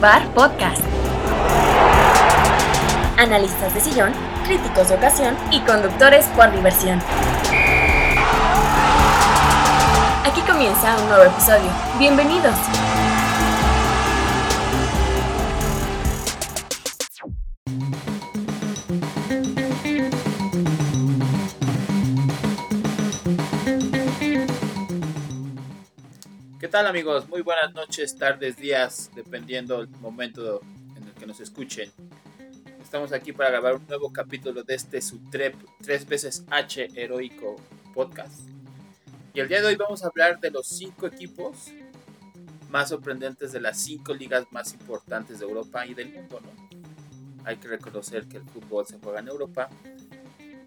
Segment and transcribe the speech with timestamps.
[0.00, 0.82] Bar Podcast.
[3.16, 4.12] Analistas de sillón,
[4.44, 7.00] críticos de ocasión y conductores por diversión.
[10.24, 11.70] Aquí comienza un nuevo episodio.
[11.98, 12.54] Bienvenidos.
[26.76, 27.26] Tal amigos?
[27.30, 30.60] Muy buenas noches, tardes, días, dependiendo del momento
[30.94, 31.90] en el que nos escuchen.
[32.82, 37.56] Estamos aquí para grabar un nuevo capítulo de este su tres veces H heroico
[37.94, 38.40] podcast.
[39.32, 41.72] Y el día de hoy vamos a hablar de los cinco equipos
[42.68, 46.50] más sorprendentes de las cinco ligas más importantes de Europa y del mundo, ¿no?
[47.46, 49.70] Hay que reconocer que el fútbol se juega en Europa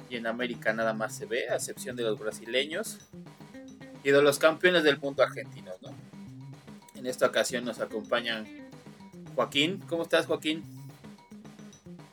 [0.09, 2.97] y en América nada más se ve, a excepción de los brasileños
[4.03, 5.98] y de los campeones del mundo argentinos, ¿no?
[6.99, 8.45] En esta ocasión nos acompañan
[9.33, 9.81] Joaquín.
[9.87, 10.63] ¿Cómo estás, Joaquín?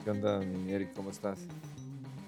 [0.05, 0.91] ¿Qué onda, mi Eric?
[0.95, 1.41] ¿Cómo estás?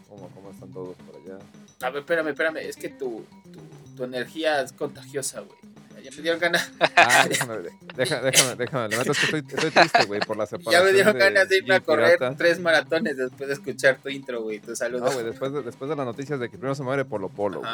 [0.08, 1.38] ¿Cómo, cómo están todos por allá?
[1.82, 2.56] A ver, espérame, espérame.
[2.56, 3.60] Es que tu, tu,
[3.96, 5.56] tu energía es contagiosa, güey.
[6.02, 6.68] Ya me dieron ganas.
[6.96, 7.58] Ah, déjame,
[7.94, 8.94] déjame, déjame, déjame.
[8.96, 10.72] Es que estoy, estoy triste, güey, por la separación.
[10.72, 12.36] Ya me dieron ganas de irme a correr Pirata.
[12.36, 14.58] tres maratones después de escuchar tu intro, güey.
[14.58, 15.04] Tu saludo.
[15.04, 17.60] No, güey, después de, después de las noticias de que primero se muere Polo Polo,
[17.60, 17.72] güey.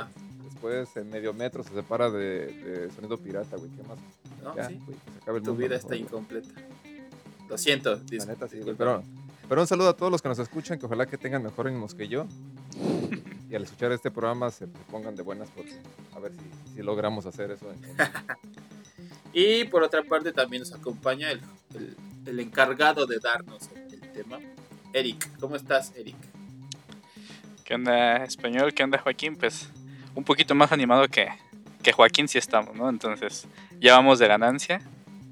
[0.69, 3.71] Después en medio metro se separa de, de Sonido Pirata, güey.
[3.71, 3.99] ¿Qué más?
[4.43, 4.57] ¿No?
[4.57, 4.81] Ya, Sí.
[4.87, 6.49] güey, se el Tu mundo, vida está incompleta.
[7.51, 7.99] Lo siento.
[8.01, 8.75] Dis- neta sí, güey.
[8.75, 9.03] Pero,
[9.47, 11.95] pero un saludo a todos los que nos escuchan, que ojalá que tengan mejor ánimos
[11.95, 12.27] que yo.
[13.51, 15.71] Y al escuchar este programa se pongan de buenas porque
[16.17, 17.67] a ver si, si logramos hacer eso.
[19.35, 21.41] Y por otra parte también nos acompaña el,
[21.75, 24.39] el- el encargado de darnos el, el tema,
[24.95, 25.29] Eric.
[25.39, 26.17] ¿Cómo estás, Eric?
[27.65, 28.73] ¿Qué onda español?
[28.73, 29.37] ¿Qué onda Joaquín?
[29.37, 29.69] Pues
[30.15, 31.29] un poquito más animado que,
[31.83, 32.89] que Joaquín sí estamos, ¿no?
[32.89, 33.47] Entonces
[33.81, 34.81] ya vamos de ganancia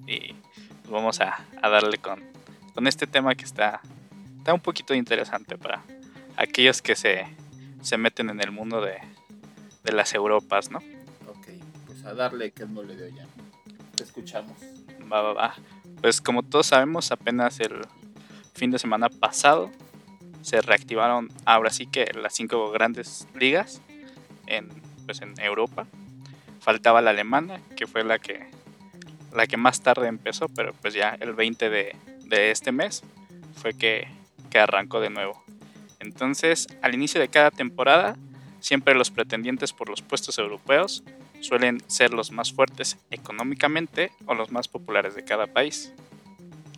[0.06, 2.22] y pues, vamos a, a darle con,
[2.74, 3.80] con este tema que está,
[4.38, 5.82] está un poquito interesante para
[6.36, 7.26] aquellos que se,
[7.80, 8.98] se meten en el mundo de,
[9.84, 10.78] de las Europas, ¿no?
[11.28, 11.48] Ok,
[11.86, 13.26] pues a darle que es mole de olla.
[13.94, 14.56] Te escuchamos.
[15.12, 15.54] Va, va, va.
[16.00, 17.82] Pues como todos sabemos, apenas el
[18.54, 19.70] fin de semana pasado
[20.42, 23.80] se reactivaron ahora sí que las cinco grandes ligas
[24.52, 24.68] en,
[25.06, 25.86] pues en Europa.
[26.60, 28.46] Faltaba la alemana, que fue la que,
[29.32, 31.96] la que más tarde empezó, pero pues ya el 20 de,
[32.26, 33.02] de este mes
[33.56, 34.08] fue que,
[34.50, 35.42] que arrancó de nuevo.
[35.98, 38.16] Entonces, al inicio de cada temporada,
[38.60, 41.02] siempre los pretendientes por los puestos europeos
[41.40, 45.92] suelen ser los más fuertes económicamente o los más populares de cada país.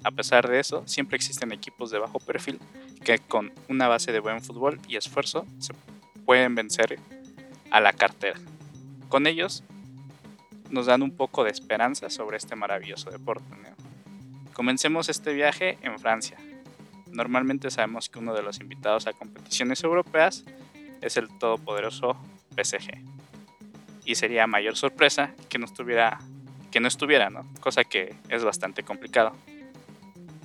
[0.03, 2.59] A pesar de eso, siempre existen equipos de bajo perfil
[3.05, 5.75] que con una base de buen fútbol y esfuerzo se
[6.25, 6.99] pueden vencer
[7.75, 8.39] a la cartera.
[9.09, 9.65] Con ellos
[10.71, 13.45] nos dan un poco de esperanza sobre este maravilloso deporte.
[14.53, 16.39] Comencemos este viaje en Francia.
[17.11, 20.45] Normalmente sabemos que uno de los invitados a competiciones europeas
[21.01, 22.17] es el todopoderoso
[22.57, 23.03] PSG
[24.05, 26.21] y sería mayor sorpresa que no estuviera
[26.71, 27.45] que no estuviera, ¿no?
[27.59, 29.33] Cosa que es bastante complicado.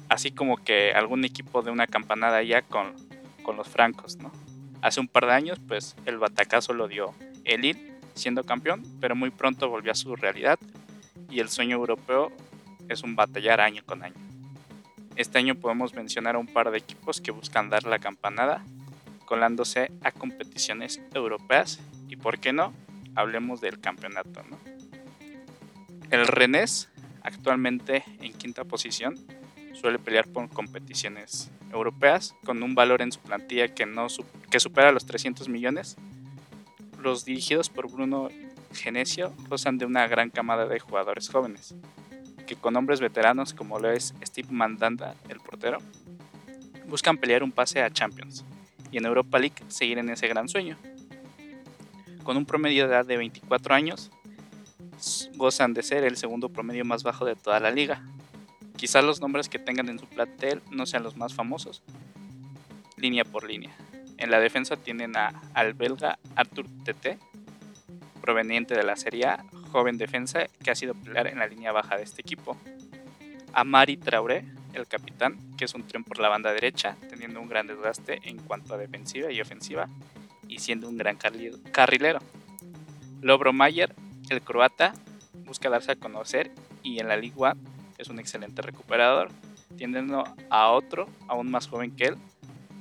[0.10, 2.96] Así como que algún equipo de una campanada ya con,
[3.44, 4.32] con los francos, ¿no?
[4.82, 7.14] Hace un par de años, pues el batacazo lo dio
[7.44, 10.60] el Lille siendo campeón, pero muy pronto volvió a su realidad
[11.30, 12.32] y el sueño europeo
[12.88, 14.16] es un batallar año con año.
[15.16, 18.64] Este año podemos mencionar a un par de equipos que buscan dar la campanada,
[19.26, 22.74] colándose a competiciones europeas y, por qué no,
[23.16, 24.44] hablemos del campeonato.
[24.50, 24.58] ¿no?
[26.10, 26.90] El Rennes,
[27.22, 29.16] actualmente en quinta posición,
[29.74, 34.08] suele pelear por competiciones europeas con un valor en su plantilla que, no,
[34.50, 35.98] que supera los 300 millones.
[37.02, 38.30] Los dirigidos por Bruno
[38.74, 41.76] Genesio gozan de una gran camada de jugadores jóvenes,
[42.46, 45.80] que con hombres veteranos como lo es Steve Mandanda, el portero,
[46.88, 48.44] buscan pelear un pase a Champions
[48.92, 50.78] y en Europa League seguir en ese gran sueño.
[52.24, 54.12] Con un promedio de edad de 24 años,
[55.36, 58.04] gozan de ser el segundo promedio más bajo de toda la liga.
[58.80, 61.84] Quizás los nombres que tengan en su plantel no sean los más famosos,
[62.96, 63.76] línea por línea.
[64.16, 67.20] En la defensa tienen a, al belga Arthur Tete,
[68.22, 71.98] proveniente de la Serie A, joven defensa que ha sido pilar en la línea baja
[71.98, 72.56] de este equipo.
[73.52, 77.50] A Mari Traoré, el capitán, que es un tren por la banda derecha, teniendo un
[77.50, 79.90] gran desgaste en cuanto a defensiva y ofensiva,
[80.48, 82.20] y siendo un gran carri- carrilero.
[83.22, 83.94] Lobro Mayer,
[84.30, 84.94] el croata,
[85.46, 86.50] busca darse a conocer
[86.82, 87.56] y en la Ligue 1
[88.00, 89.30] es un excelente recuperador,
[89.78, 92.16] tiendiendo a otro aún más joven que él,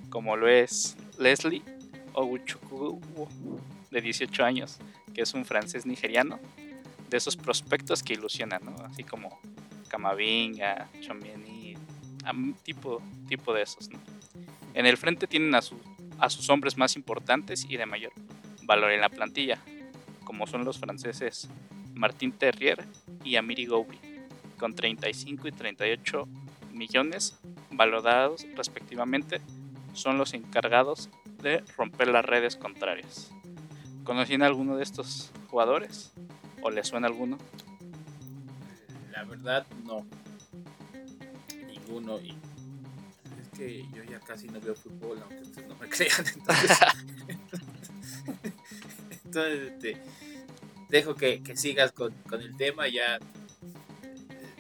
[0.09, 1.63] como lo es Leslie
[2.15, 3.01] Oguchukwu,
[3.91, 4.79] de 18 años,
[5.13, 6.39] que es un francés nigeriano,
[7.11, 8.77] de esos prospectos que ilusionan, ¿no?
[8.85, 9.39] así como
[9.89, 10.89] Camavinga,
[12.31, 13.89] un tipo, tipo de esos.
[14.75, 15.61] En el frente tienen a,
[16.19, 18.13] a sus hombres más importantes y de mayor
[18.63, 19.59] valor en la plantilla,
[20.25, 21.49] como son los franceses
[21.95, 22.85] Martín Terrier
[23.25, 23.99] y Amiri Goubi,
[24.59, 26.29] con 35 y 38
[26.73, 27.39] millones
[27.71, 29.41] valorados respectivamente,
[29.95, 31.09] son los encargados
[31.43, 33.31] de romper las redes contrarias.
[34.05, 36.13] ¿Conocían alguno de estos jugadores?
[36.63, 37.39] ¿O les suena alguno?
[39.13, 40.07] La verdad, no.
[41.67, 42.19] Ninguno.
[42.21, 42.35] Y
[43.41, 46.25] es que yo ya casi no veo fútbol, aunque ustedes no me crean.
[49.25, 49.97] Entonces, este,
[50.89, 52.89] dejo que, sigas con, con el tema.
[52.89, 53.19] Ya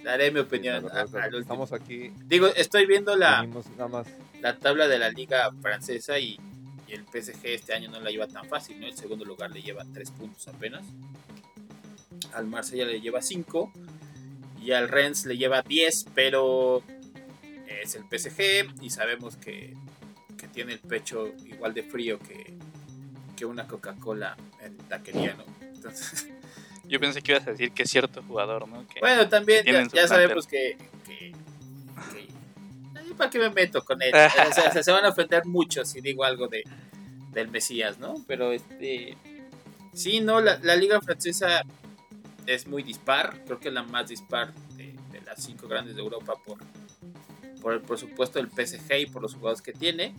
[0.09, 0.87] daré mi opinión.
[0.91, 1.05] A-
[1.39, 4.07] estamos aquí, Digo, estoy viendo la, venimos nada más.
[4.41, 6.39] la tabla de la liga francesa y,
[6.87, 8.87] y el PSG este año no la lleva tan fácil, ¿no?
[8.87, 10.85] El segundo lugar le lleva 3 puntos apenas.
[12.35, 13.73] Al Marsella le lleva 5
[14.63, 16.83] y al Rennes le lleva 10, pero
[17.83, 19.75] es el PSG y sabemos que,
[20.37, 22.55] que tiene el pecho igual de frío que,
[23.37, 25.45] que una Coca-Cola en taquería, ¿no?
[25.61, 26.27] Entonces,
[26.89, 28.87] Yo pensé que ibas a decir que es cierto jugador, ¿no?
[28.89, 30.77] Que bueno, también ya, sabemos que...
[31.07, 31.33] que,
[32.13, 32.29] que-
[32.97, 34.13] Ay, ¿Para qué me meto con él?
[34.51, 36.65] O sea, se- van a ofender mucho si digo algo de,
[37.33, 38.15] del Mesías, ¿no?
[38.27, 39.17] Pero este...
[39.95, 41.63] Sí, no, la, la liga francesa
[42.47, 43.43] es muy dispar.
[43.45, 46.59] Creo que es la más dispar de, de las cinco grandes de Europa por,
[47.61, 50.15] por el presupuesto del PSG y por los jugadores que tiene.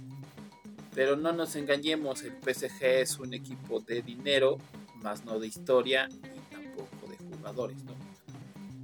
[0.94, 4.57] Pero no nos engañemos, el PSG es un equipo de dinero,
[5.01, 6.10] más no de historia
[7.39, 7.94] jugadores, ¿no?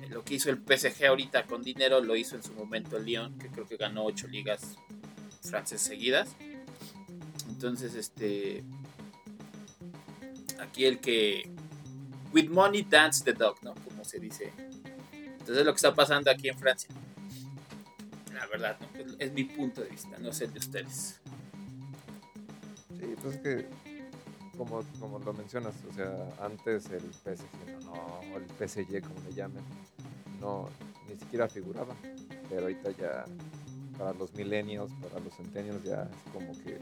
[0.04, 3.06] Eh, Lo que hizo el PSG ahorita con dinero lo hizo en su momento el
[3.06, 4.76] Lyon, que creo que ganó ocho ligas
[5.44, 6.30] francesas seguidas.
[7.50, 8.64] Entonces, este.
[10.60, 11.50] Aquí el que.
[12.34, 13.74] With money dance the dog, ¿no?
[13.76, 14.52] Como se dice.
[15.14, 16.90] Entonces, es lo que está pasando aquí en Francia.
[18.34, 19.00] La verdad, ¿no?
[19.00, 21.22] Es- es mi punto de vista, no sé el de ustedes.
[23.00, 23.68] Sí, pues es que,
[24.58, 27.94] como, como lo mencionas, o sea, antes el PSG, no,
[28.34, 29.64] o el PSG, como le llamen,
[30.40, 30.70] no,
[31.10, 31.94] ni siquiera figuraba.
[32.50, 33.26] Pero ahorita ya,
[33.98, 36.78] para los millennials, para los centennials, ya es como que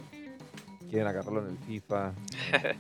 [0.90, 2.14] quieren agarrarlo en el FIFA.
[2.54, 2.78] en el-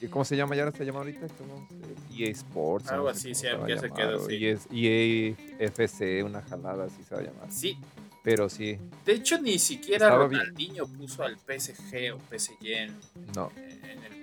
[0.00, 0.70] ¿y ¿Cómo se llama ya?
[0.72, 1.26] ¿Se llama ahorita?
[1.38, 1.66] ¿Cómo?
[1.68, 2.88] se- EA Sports.
[2.88, 4.44] Algo no sé así, cómo sí, a ya se quedó, sí.
[4.44, 5.36] EA, EA
[5.66, 7.52] FC, una jalada así se va a llamar.
[7.52, 7.78] Sí,
[8.22, 10.40] Pero sí, de hecho, ni siquiera Estaba bien.
[10.40, 12.94] Ronaldinho puso al PSG o PSG en,
[13.34, 13.52] no.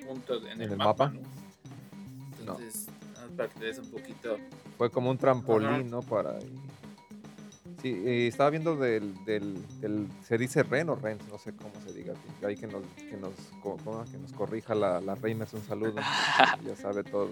[0.04, 1.20] En el punto, en, ¿En el, el mapa, mapa?
[1.20, 2.40] ¿no?
[2.40, 4.38] Entonces, más para que te des un poquito.
[4.78, 5.84] Fue como un trampolín, Ajá.
[5.84, 6.02] ¿no?
[6.02, 6.40] Para.
[7.82, 11.74] Sí, eh, estaba viendo del, del, del- Se dice Ren o Ren, no sé cómo
[11.86, 12.14] se diga.
[12.46, 13.32] Ahí que nos, que nos,
[14.10, 15.96] que nos corrija la, la reina, es un saludo.
[16.66, 17.30] ya sabe todo.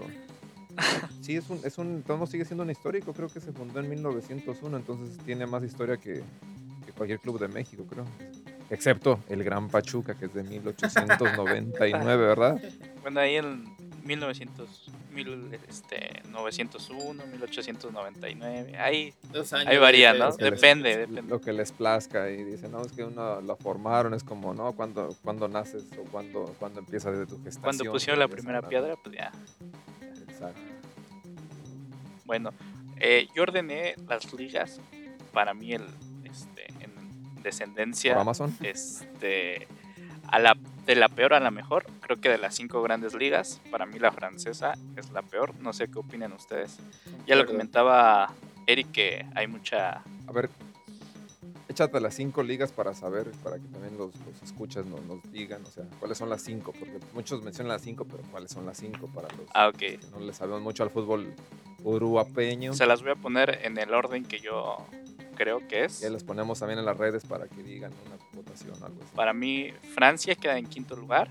[1.22, 2.04] Sí, es un, es un.
[2.04, 5.98] Todo sigue siendo un histórico, creo que se fundó en 1901, entonces tiene más historia
[5.98, 6.22] que,
[6.86, 8.06] que cualquier club de México, creo.
[8.72, 12.62] Excepto el Gran Pachuca, que es de 1899, ¿verdad?
[13.02, 13.66] Bueno, ahí en
[14.06, 20.32] 1900, mil, este, 901, 1899, ahí, Dos años ahí varía, ¿no?
[20.38, 21.24] Depende, depende.
[21.24, 24.72] lo que les plazca y dicen, no, es que uno lo formaron, es como, no,
[24.72, 27.64] cuando, cuando naces o cuando, cuando empieza desde tu gestación.
[27.64, 29.34] Cuando pusieron la primera piedra, pues ya.
[30.30, 30.62] Exacto.
[32.24, 32.54] Bueno,
[33.02, 34.80] eh, yo ordené las ligas
[35.34, 36.11] para mí el, este,
[37.44, 38.14] descendencia.
[38.14, 38.56] ¿Por Amazon?
[38.62, 39.68] este
[40.28, 40.56] a la
[40.86, 44.00] de la peor a la mejor creo que de las cinco grandes ligas para mí
[44.00, 46.78] la francesa es la peor no sé qué opinan ustedes
[47.28, 48.34] ya lo comentaba
[48.66, 50.50] Eric que hay mucha A ver,
[51.68, 55.64] échate las cinco ligas para saber, para que también los, los escuchas nos, nos digan,
[55.64, 58.78] o sea, cuáles son las cinco, porque muchos mencionan las cinco, pero cuáles son las
[58.78, 61.34] cinco para los ah ok que no le sabemos mucho al fútbol
[61.84, 62.74] uruguapeño.
[62.74, 64.86] se las voy a poner en el orden que yo
[65.36, 68.72] creo que es Ya las ponemos también en las redes para que digan una votación
[68.82, 69.16] o algo así.
[69.16, 71.28] para mí Francia queda en quinto lugar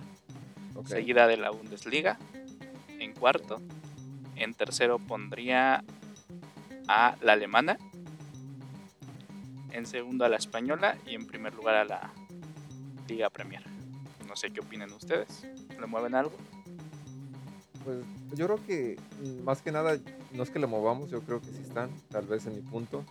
[0.75, 0.87] Ok.
[0.88, 2.19] seguida de la Bundesliga
[2.99, 3.61] en cuarto
[4.37, 5.85] en tercero pondría
[6.88, 7.78] a la alemana
[9.73, 12.11] en segundo a la española y en primer lugar a la
[13.09, 13.62] Liga Premier
[14.26, 15.45] no sé qué opinan ustedes
[15.78, 16.37] le mueven algo
[17.85, 17.99] Pues
[18.35, 19.99] yo creo que mm, más que nada,
[20.33, 23.04] no es que le movamos, yo creo que sí están, tal vez en mi punto.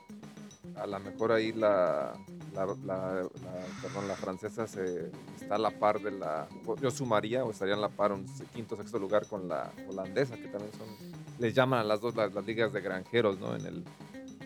[0.82, 2.14] A lo mejor ahí la,
[2.54, 3.28] la,
[3.82, 6.48] perdón, la francesa se, está a la par de la,
[6.82, 10.48] yo sumaría o estaría en la par un quinto, sexto lugar con la holandesa, que
[10.48, 10.88] también son,
[11.40, 13.56] les llaman a las dos las, ligas de granjeros, ¿no?
[13.56, 13.84] En el,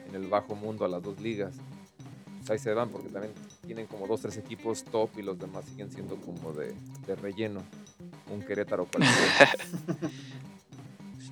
[0.07, 1.53] en el bajo mundo a las dos ligas.
[2.39, 3.33] Pues ahí se van porque también
[3.65, 6.73] tienen como dos, tres equipos top y los demás siguen siendo como de,
[7.07, 7.61] de relleno.
[8.29, 9.51] Un Querétaro cualquiera.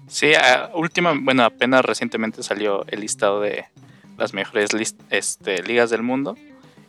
[0.07, 0.31] sí
[0.75, 3.65] última bueno apenas recientemente salió el listado de
[4.17, 4.69] las mejores
[5.09, 6.35] este, ligas del mundo.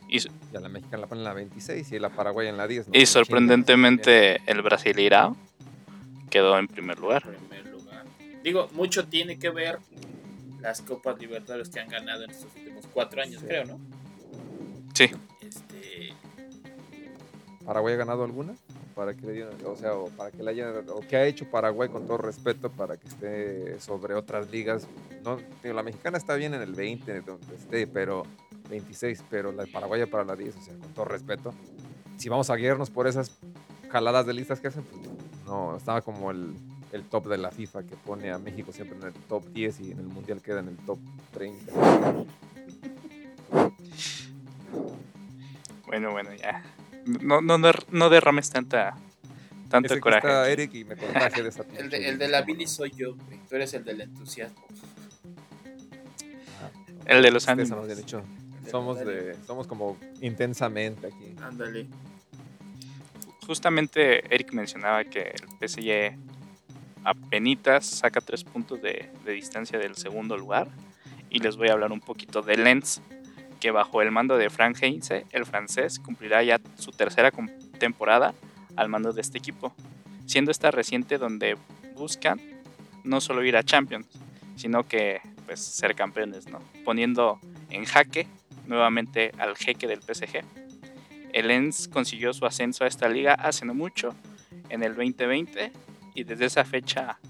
[0.09, 2.67] Y, Y a la mexicana la ponen en la 26 y la Paraguay en la
[2.67, 2.89] 10.
[2.89, 2.95] ¿no?
[2.95, 5.37] y Qué sorprendentemente el Brasileirao
[6.31, 7.23] quedó en primer lugar.
[7.27, 8.05] En primer lugar.
[8.43, 9.79] Digo, mucho tiene que ver
[10.61, 13.47] las Copas Libertadores que han ganado en estos últimos cuatro años, Sí.
[13.47, 13.81] creo, ¿no?
[14.95, 15.11] Sí.
[17.65, 18.55] ¿Paraguay ha ganado alguna?
[18.95, 21.89] Para que le o sea, o para que le haya, o qué ha hecho Paraguay
[21.89, 24.87] con todo respeto para que esté sobre otras ligas.
[25.25, 28.25] No, la mexicana está bien en el 20, donde esté, pero
[28.69, 31.55] 26, pero la paraguaya para la 10, o sea, con todo respeto.
[32.17, 33.39] Si vamos a guiarnos por esas
[33.91, 35.03] jaladas de listas que hacen, pues,
[35.47, 36.55] no, estaba como el,
[36.93, 39.93] el top de la FIFA que pone a México siempre en el top 10 y
[39.93, 40.99] en el mundial queda en el top
[41.33, 41.73] 30.
[45.87, 46.63] bueno, bueno, ya.
[47.07, 48.97] No, no, no, no derrames tanta,
[49.69, 50.27] tanto Ese que coraje.
[50.29, 53.15] está Eric y me contagia de esa el, de, el de la Billy soy yo,
[53.17, 53.39] güey.
[53.49, 54.65] Tú eres el del entusiasmo.
[57.07, 57.89] El de los ánimos.
[57.89, 58.25] El de
[58.71, 61.35] Somos, de, somos como intensamente aquí.
[61.43, 61.89] Ándale.
[63.47, 66.17] Justamente Eric mencionaba que el PSG
[67.05, 70.69] apenitas saca tres puntos de, de distancia del segundo lugar.
[71.29, 73.01] Y les voy a hablar un poquito de Lens,
[73.63, 77.31] que bajo el mando de Frank Heinze, el francés, cumplirá ya su tercera
[77.79, 78.35] temporada
[78.75, 79.73] al mando de este equipo,
[80.27, 81.57] siendo esta reciente donde
[81.95, 82.41] buscan
[83.05, 84.09] no solo ir a Champions,
[84.57, 86.59] sino que pues ser campeones, ¿no?
[86.85, 87.39] Poniendo
[87.71, 88.27] en jaque
[88.67, 90.43] nuevamente al jeque del PSG.
[91.33, 94.13] El Lens consiguió su ascenso a esta liga hace no mucho,
[94.71, 95.71] en el 2020,
[96.17, 97.21] y desde esa fecha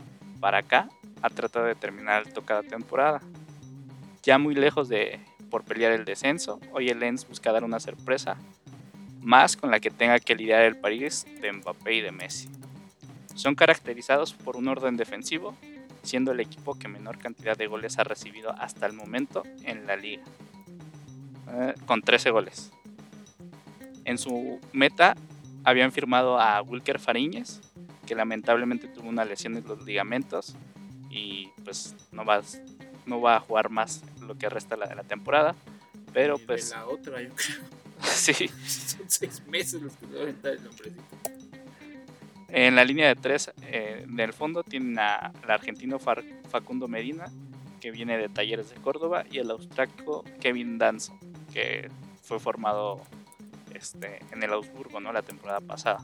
[0.41, 0.89] para acá
[1.21, 3.21] ha tratado de terminar cada temporada.
[4.23, 5.21] Ya muy lejos de
[5.53, 8.39] por pelear el descenso, hoy el Lens busca dar una sorpresa
[9.21, 12.49] más con la que tenga que lidiar el París de Mbappé y de Messi.
[13.35, 15.55] Son caracterizados por un orden defensivo,
[16.03, 19.95] siendo el equipo que menor cantidad de goles ha recibido hasta el momento en la
[19.95, 20.23] liga,
[21.51, 22.73] eh, con 13 goles.
[24.07, 25.15] En su meta
[25.65, 27.61] habían firmado a Wilker Fariñez,
[28.07, 30.57] que lamentablemente tuvo una lesión en los ligamentos
[31.11, 32.41] y pues no va,
[33.05, 35.55] no va a jugar más lo que resta la- la temporada.
[36.13, 37.59] Pero Y pues la otra, yo creo.
[38.03, 41.03] sí, Son seis meses los que deben estar el hombrecito.
[42.49, 47.27] En la línea de tres eh, del fondo tienen a- al argentino Far- Facundo Medina,
[47.81, 51.19] que viene de Talleres de Córdoba, y el austriaco Kevin Danzo,
[51.53, 51.91] que
[52.23, 53.01] fue formado
[53.75, 55.13] este, en el Augsburgo ¿no?
[55.13, 56.01] la temporada pasada.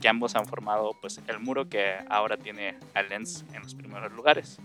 [0.00, 4.12] Que ambos han formado pues, el muro que ahora tiene al Lens en los primeros
[4.12, 4.58] lugares.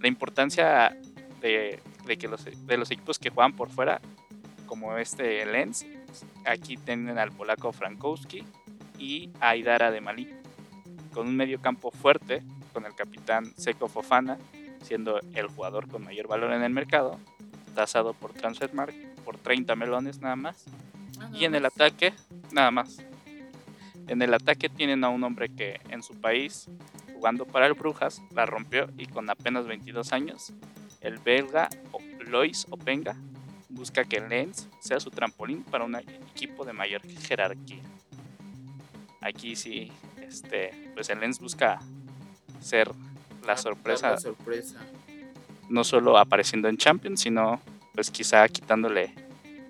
[0.00, 0.96] La importancia
[1.40, 4.00] de, de que los, de los equipos que juegan por fuera,
[4.66, 5.86] como este Lens,
[6.44, 8.44] aquí tienen al polaco Frankowski,
[8.98, 10.28] y Aidara de Malí,
[11.12, 12.42] con un medio campo fuerte,
[12.72, 14.38] con el capitán Seco Fofana,
[14.82, 17.18] siendo el jugador con mayor valor en el mercado,
[17.74, 20.64] tasado por Transfermarkt por 30 melones nada más.
[21.32, 22.12] Y en el ataque,
[22.52, 22.98] nada más.
[24.06, 26.68] En el ataque tienen a un hombre que en su país,
[27.14, 30.52] jugando para el Brujas, la rompió y con apenas 22 años,
[31.04, 31.68] el belga
[32.26, 33.14] Lois Openga
[33.68, 37.82] busca que Lens sea su trampolín para un equipo de mayor jerarquía.
[39.20, 41.80] Aquí sí, este, pues el Lens busca
[42.60, 42.90] ser
[43.46, 44.80] la sorpresa, dar La sorpresa.
[45.68, 47.60] no solo apareciendo en Champions, sino
[47.94, 49.14] pues quizá quitándole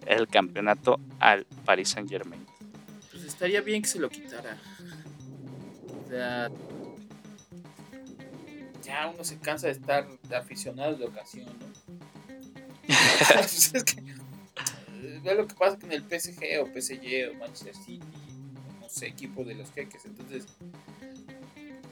[0.06, 2.44] el campeonato al Paris Saint Germain.
[3.10, 4.56] Pues estaría bien que se lo quitara.
[6.04, 6.50] O sea,
[8.84, 11.66] ya uno se cansa de estar de aficionados de ocasión, ¿no?
[13.34, 18.00] Pues es que, eh, lo que pasa con el PSG o PSG o Manchester City,
[18.80, 20.04] no sé, equipo de los jeques.
[20.04, 20.44] Entonces,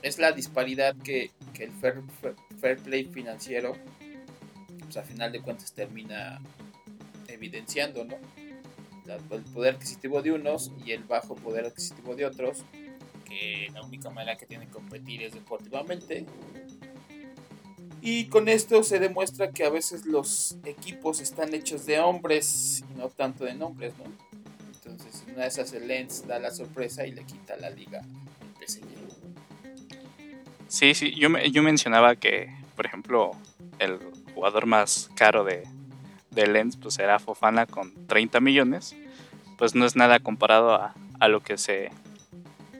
[0.02, 3.76] es la disparidad que, que el fair, fair- fair play financiero,
[4.80, 6.40] pues a final de cuentas termina
[7.28, 8.16] evidenciando, ¿no?
[9.06, 12.64] La- el poder adquisitivo de unos y el bajo poder adquisitivo de otros,
[13.28, 16.26] que la única manera que tienen de competir es deportivamente.
[18.04, 22.98] Y con esto se demuestra que a veces los equipos están hechos de hombres y
[22.98, 24.04] no tanto de nombres, ¿no?
[24.74, 28.00] Entonces, en una de esas el Lens da la sorpresa y le quita la liga
[28.00, 28.82] al PSG.
[30.66, 33.36] Sí, sí, yo, yo mencionaba que, por ejemplo,
[33.78, 34.00] el
[34.34, 35.62] jugador más caro de,
[36.32, 38.96] de Lens pues era Fofana con 30 millones,
[39.58, 41.90] pues no es nada comparado a, a lo que se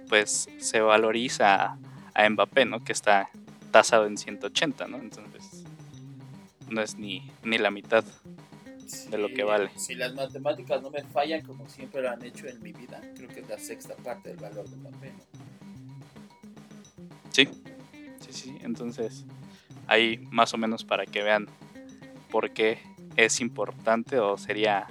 [0.08, 1.78] pues se valoriza
[2.14, 2.82] a Mbappé, ¿no?
[2.82, 3.30] Que está
[3.72, 4.98] tasado en 180, ¿no?
[4.98, 5.64] Entonces
[6.70, 8.04] no es ni, ni la mitad.
[9.10, 9.70] De lo que vale.
[9.76, 13.26] Si las matemáticas no me fallan como siempre lo han hecho en mi vida, creo
[13.30, 15.22] que es la sexta parte del valor de Mbappé, ¿no?
[17.30, 17.48] Sí,
[18.20, 18.58] sí, sí.
[18.60, 19.24] Entonces,
[19.86, 21.48] ahí más o menos para que vean
[22.30, 22.80] por qué
[23.16, 24.86] es importante o sería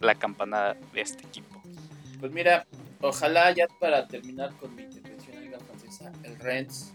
[0.00, 1.62] la campanada de este equipo?
[2.20, 2.66] Pues mira,
[3.00, 6.92] ojalá ya para terminar con mi intervención en la francesa, el Rennes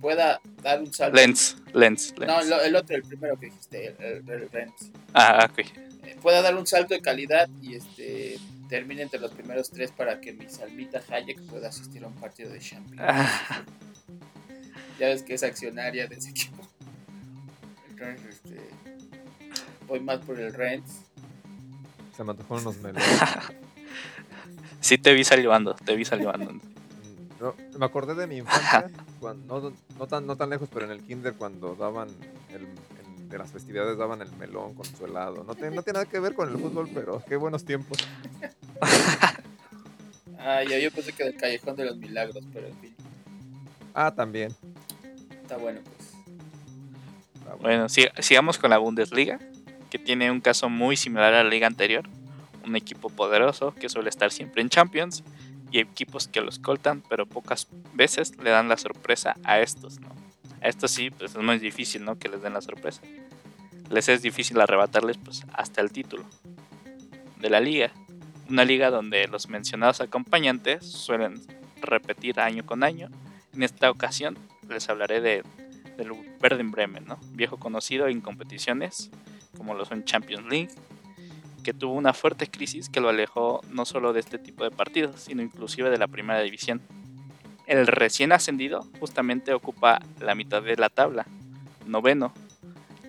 [0.00, 1.16] pueda dar un salto.
[1.16, 2.26] Lens, Lens, Lens.
[2.32, 4.90] No, lo- el otro, el primero que dijiste, el, el- el Rennes.
[5.14, 5.58] Ah, ok.
[5.60, 8.38] Eh, pueda dar un salto de calidad y este
[8.68, 12.50] termine entre los primeros tres para que mi Salmita Hayek pueda asistir a un partido
[12.50, 13.00] de Champions.
[13.02, 13.62] Ah,
[14.98, 16.66] Ya ves que es accionaria de ese equipo.
[17.90, 18.60] Entonces, este,
[19.86, 21.02] voy más por el Rennes.
[22.16, 23.06] Se me antojaron unos melones.
[24.80, 26.52] sí te vi salivando, te vi salivando.
[27.40, 28.90] No, me acordé de mi infancia,
[29.20, 32.08] cuando, no, no tan, no tan lejos, pero en el kinder cuando daban,
[32.50, 35.44] el, el- de las festividades daban el melón con su helado.
[35.44, 37.98] No, tiene- no tiene nada que ver con el fútbol, pero qué buenos tiempos.
[40.40, 42.94] Ah, ya yo pensé que del Callejón de los Milagros, pero en fin,
[43.92, 44.54] Ah, también.
[45.42, 46.12] está bueno pues.
[47.42, 47.58] Ah, bueno.
[47.60, 49.40] Bueno, si- sigamos con la Bundesliga,
[49.90, 52.08] que tiene un caso muy similar a la liga anterior.
[52.64, 55.24] Un equipo poderoso que suele estar siempre en Champions
[55.70, 60.08] y equipos que lo escoltan, pero pocas veces le dan la sorpresa a estos, ¿no?
[60.62, 62.18] A estos sí, pues es muy difícil, ¿no?
[62.18, 63.02] Que les den la sorpresa.
[63.90, 66.24] Les es difícil arrebatarles, pues, hasta el título
[67.40, 67.92] de la liga.
[68.48, 71.40] Una liga donde los mencionados acompañantes suelen
[71.80, 73.08] repetir año con año.
[73.54, 75.42] En esta ocasión les hablaré de
[75.96, 77.18] del Werder Bremen, ¿no?
[77.32, 79.10] Viejo conocido en competiciones
[79.58, 80.70] como lo son Champions League,
[81.68, 85.20] que tuvo una fuerte crisis que lo alejó no solo de este tipo de partidos,
[85.20, 86.80] sino inclusive de la primera división.
[87.66, 91.26] El recién ascendido justamente ocupa la mitad de la tabla,
[91.84, 92.32] noveno,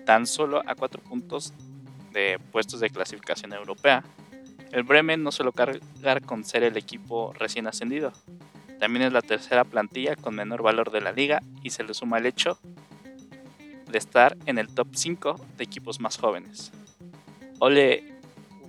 [0.04, 1.54] tan solo a cuatro puntos
[2.12, 4.04] de puestos de clasificación europea.
[4.72, 8.12] El Bremen no solo cargar con ser el equipo recién ascendido,
[8.78, 12.18] también es la tercera plantilla con menor valor de la liga y se le suma
[12.18, 12.58] el hecho
[13.90, 16.72] de estar en el top 5 de equipos más jóvenes.
[17.58, 18.19] Ole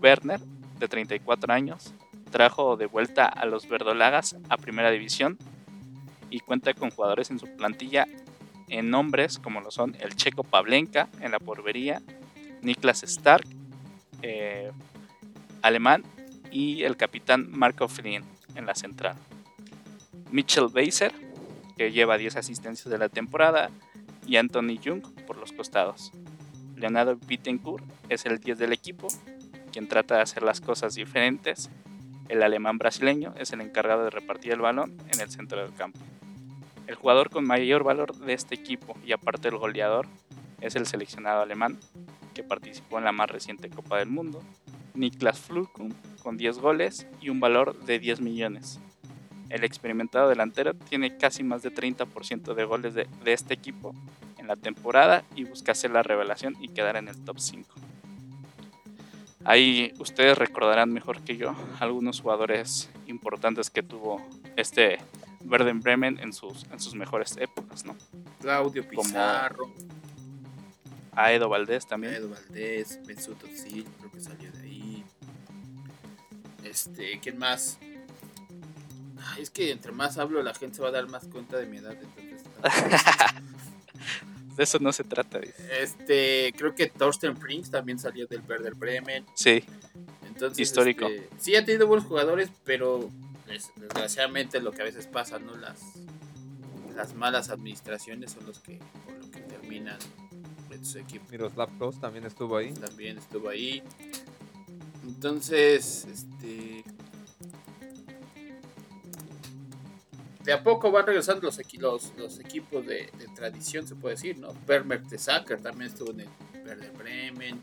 [0.01, 0.39] Werner,
[0.79, 1.93] de 34 años,
[2.31, 5.37] trajo de vuelta a los verdolagas a primera división
[6.29, 8.07] y cuenta con jugadores en su plantilla
[8.71, 12.01] en nombres como lo son el checo Pavlenka en la porbería,
[12.61, 13.45] Niklas Stark,
[14.21, 14.71] eh,
[15.61, 16.03] alemán,
[16.51, 18.23] y el capitán Marco Flynn
[18.55, 19.15] en la central.
[20.31, 21.13] Mitchell Weiser,
[21.77, 23.69] que lleva 10 asistencias de la temporada,
[24.27, 26.11] y Anthony Jung por los costados.
[26.75, 29.07] Leonardo Bittencourt es el 10 del equipo,
[29.71, 31.69] quien trata de hacer las cosas diferentes.
[32.29, 35.99] El alemán brasileño es el encargado de repartir el balón en el centro del campo.
[36.87, 40.07] El jugador con mayor valor de este equipo y aparte el goleador
[40.59, 41.79] es el seleccionado alemán
[42.33, 44.41] que participó en la más reciente Copa del Mundo,
[44.93, 48.79] Niklas Fulkum, con 10 goles y un valor de 10 millones.
[49.49, 53.93] El experimentado delantero tiene casi más de 30% de goles de, de este equipo
[54.37, 57.90] en la temporada y busca hacer la revelación y quedar en el top 5.
[59.43, 64.21] Ahí ustedes recordarán mejor que yo algunos jugadores importantes que tuvo
[64.55, 64.99] este
[65.45, 67.95] Werder Bremen en sus, en sus mejores épocas, ¿no?
[68.39, 69.71] Claudio Como- Pizarro,
[71.15, 72.13] A Edo Valdés también.
[72.13, 75.03] Edo Valdés, Mesut Özil, creo que salió de ahí.
[76.63, 77.79] Este, ¿quién más?
[79.33, 81.65] Ay, es que entre más hablo la gente se va a dar más cuenta de
[81.65, 82.43] mi edad, entonces.
[84.61, 85.39] De eso no se trata.
[85.39, 85.55] dice.
[85.81, 89.25] Este, creo que Thorsten Frings también salió del Werder Bremen.
[89.33, 89.63] Sí,
[90.27, 91.07] Entonces, Histórico.
[91.07, 93.09] este, sí ha tenido buenos jugadores, pero
[93.47, 95.57] des- desgraciadamente lo que a veces pasa, ¿no?
[95.57, 95.79] Las,
[96.95, 99.97] las malas administraciones son los que por lo que terminan
[100.69, 101.25] en su equipo.
[101.31, 102.71] Miroslav Klose también estuvo ahí.
[102.73, 103.81] También estuvo ahí.
[105.07, 106.83] Entonces, este.
[110.43, 114.15] De a poco van regresando los, equi- los, los equipos de, de tradición, se puede
[114.15, 114.53] decir, ¿no?
[114.65, 116.29] Vermeer de Sacker también estuvo en el
[116.65, 117.61] Werder Bremen.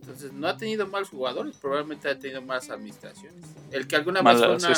[0.00, 3.44] Entonces, no ha tenido malos jugadores, probablemente ha tenido malas administraciones.
[3.72, 4.68] El que alguna vez fue una,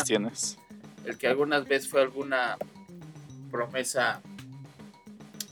[1.04, 2.56] el que algunas veces fue alguna
[3.50, 4.20] promesa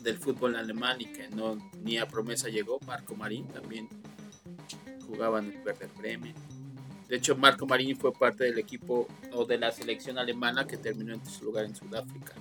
[0.03, 3.89] del fútbol alemán y que no ni a promesa llegó, Marco Marín también
[5.07, 6.35] jugaba en el Werder Bremen.
[7.09, 11.15] De hecho, Marco Marín fue parte del equipo o de la selección alemana que terminó
[11.15, 12.35] en su lugar en Sudáfrica.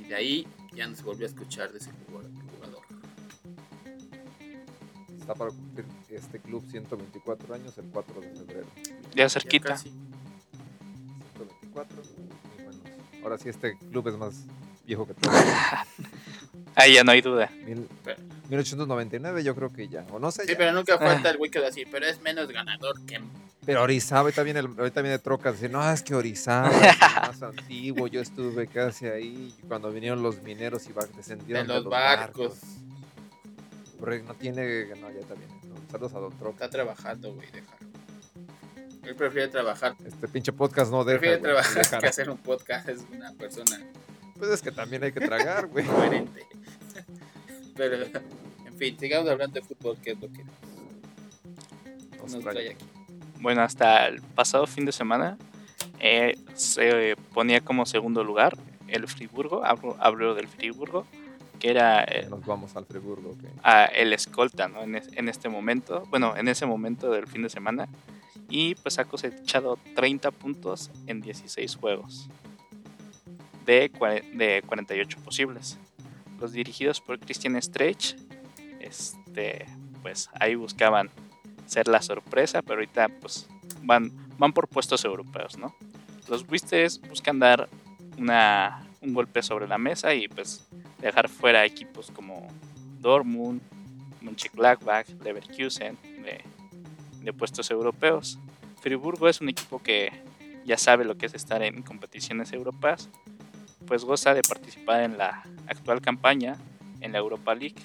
[0.00, 2.30] Y de ahí ya no se volvió a escuchar de ese jugador.
[5.28, 8.66] Está para cumplir este club 124 años el 4 de febrero.
[9.14, 9.68] Ya cerquita.
[9.68, 9.90] casi.
[11.36, 12.02] 124.
[12.58, 12.80] Y bueno,
[13.22, 14.46] ahora sí este club es más
[14.86, 15.30] viejo que todo.
[16.78, 17.50] Ahí ya no hay duda.
[17.64, 20.06] Mil- Pero- 1899 yo creo que ya.
[20.10, 20.42] O no sé.
[20.44, 20.58] Sí, ya.
[20.58, 23.20] pero nunca falta el güey que va a decir, pero es menos ganador que
[23.66, 26.98] Pero Orizaba, ahorita viene, el, ahorita viene Trocas, dice, no, es que Orizaba es el
[27.28, 31.84] más antiguo, yo estuve casi ahí cuando vinieron los mineros y va- de descendieron los
[31.84, 32.54] barcos.
[34.02, 34.86] Pero no tiene.
[35.00, 35.48] No, ya está bien.
[35.68, 36.54] No, saludos a Don Trop.
[36.54, 37.88] Está trabajando, güey, déjalo.
[39.04, 39.94] Él prefiere trabajar.
[40.06, 41.18] Este pinche podcast no deja.
[41.18, 42.00] Prefiere trabajar dejar.
[42.00, 42.88] que hacer un podcast.
[42.88, 43.80] Es una persona
[44.38, 45.84] Pues es que también hay que tragar, güey.
[45.84, 46.46] coherente.
[47.76, 50.44] Pero, en fin, sigamos hablando de fútbol, que es lo que
[52.16, 52.54] Nos nos trae.
[52.54, 52.84] trae aquí.
[53.40, 55.38] Bueno, hasta el pasado fin de semana
[56.00, 58.56] eh, se ponía como segundo lugar
[58.88, 61.06] el Friburgo, hablo, hablo del Friburgo,
[61.60, 64.82] que era eh, Nos vamos al Friburgo, a el escolta ¿no?
[64.82, 67.86] en, es- en este momento, bueno, en ese momento del fin de semana,
[68.48, 72.28] y pues ha cosechado 30 puntos en 16 juegos
[73.68, 73.90] de,
[74.32, 75.78] de 48 posibles.
[76.40, 78.16] Los dirigidos por Christian Streich,
[78.80, 79.66] este,
[80.02, 81.10] pues ahí buscaban
[81.66, 83.46] ser la sorpresa, pero ahorita pues
[83.82, 85.74] van, van por puestos europeos, ¿no?
[86.28, 87.68] Los Whisters buscan dar
[88.16, 90.66] una, un golpe sobre la mesa y pues
[91.00, 92.48] dejar fuera equipos como
[93.00, 93.60] Dortmund,
[94.22, 96.40] Mönchengladbach, Leverkusen de,
[97.22, 98.38] de puestos europeos.
[98.80, 100.10] Friburgo es un equipo que
[100.64, 103.08] ya sabe lo que es estar en competiciones europeas,
[103.88, 106.56] pues goza de participar en la actual campaña
[107.00, 107.82] en la Europa League,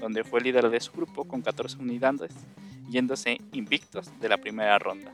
[0.00, 2.32] donde fue líder de su grupo con 14 unidades,
[2.88, 5.12] yéndose invictos de la primera ronda.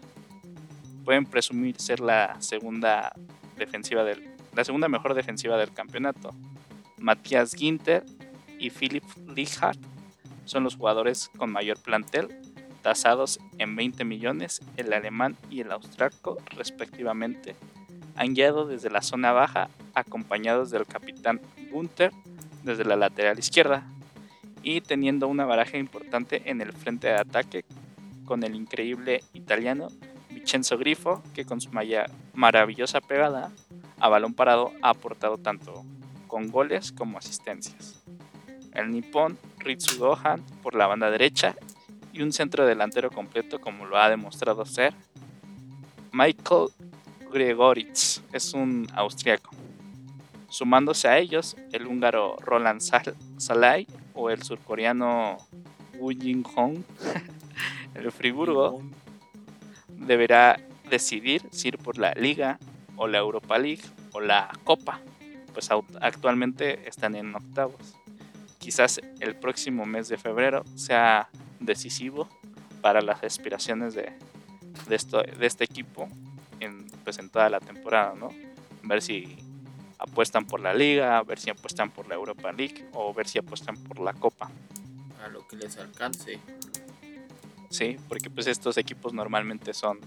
[1.04, 3.12] Pueden presumir ser la segunda
[3.58, 6.32] defensiva del, la segunda mejor defensiva del campeonato.
[6.96, 8.04] Matías Ginter
[8.58, 9.80] y Philip Lichhardt
[10.44, 12.28] son los jugadores con mayor plantel,
[12.82, 17.56] tasados en 20 millones el alemán y el austriaco respectivamente.
[18.16, 22.12] Han guiado desde la zona baja acompañados del capitán Gunther
[22.62, 23.86] desde la lateral izquierda
[24.62, 27.64] y teniendo una baraja importante en el frente de ataque
[28.24, 29.88] con el increíble italiano
[30.30, 31.70] Vincenzo Grifo que con su
[32.34, 33.52] maravillosa pegada
[34.00, 35.84] a balón parado ha aportado tanto
[36.26, 38.02] con goles como asistencias.
[38.72, 41.54] El nipón Ritsu Gohan por la banda derecha
[42.12, 44.94] y un centro delantero completo como lo ha demostrado ser
[46.12, 46.68] Michael
[47.34, 49.50] Gregoritz, es un austriaco.
[50.48, 55.38] Sumándose a ellos el húngaro Roland Sal- Salai o el surcoreano
[55.98, 56.84] Wu Jin-hong.
[57.96, 58.82] el Friburgo
[59.88, 62.60] deberá decidir si ir por la Liga
[62.94, 65.00] o la Europa League o la Copa,
[65.52, 65.68] pues
[66.00, 67.96] actualmente están en octavos.
[68.58, 72.28] Quizás el próximo mes de febrero sea decisivo
[72.80, 74.12] para las aspiraciones de,
[74.88, 76.08] de este equipo
[77.06, 78.30] en, en toda la temporada, ¿no?
[78.82, 79.36] Ver si
[79.98, 83.76] apuestan por la Liga, ver si apuestan por la Europa League o ver si apuestan
[83.76, 84.50] por la Copa.
[85.24, 86.38] A lo que les alcance.
[87.70, 89.98] Sí, porque pues estos equipos normalmente son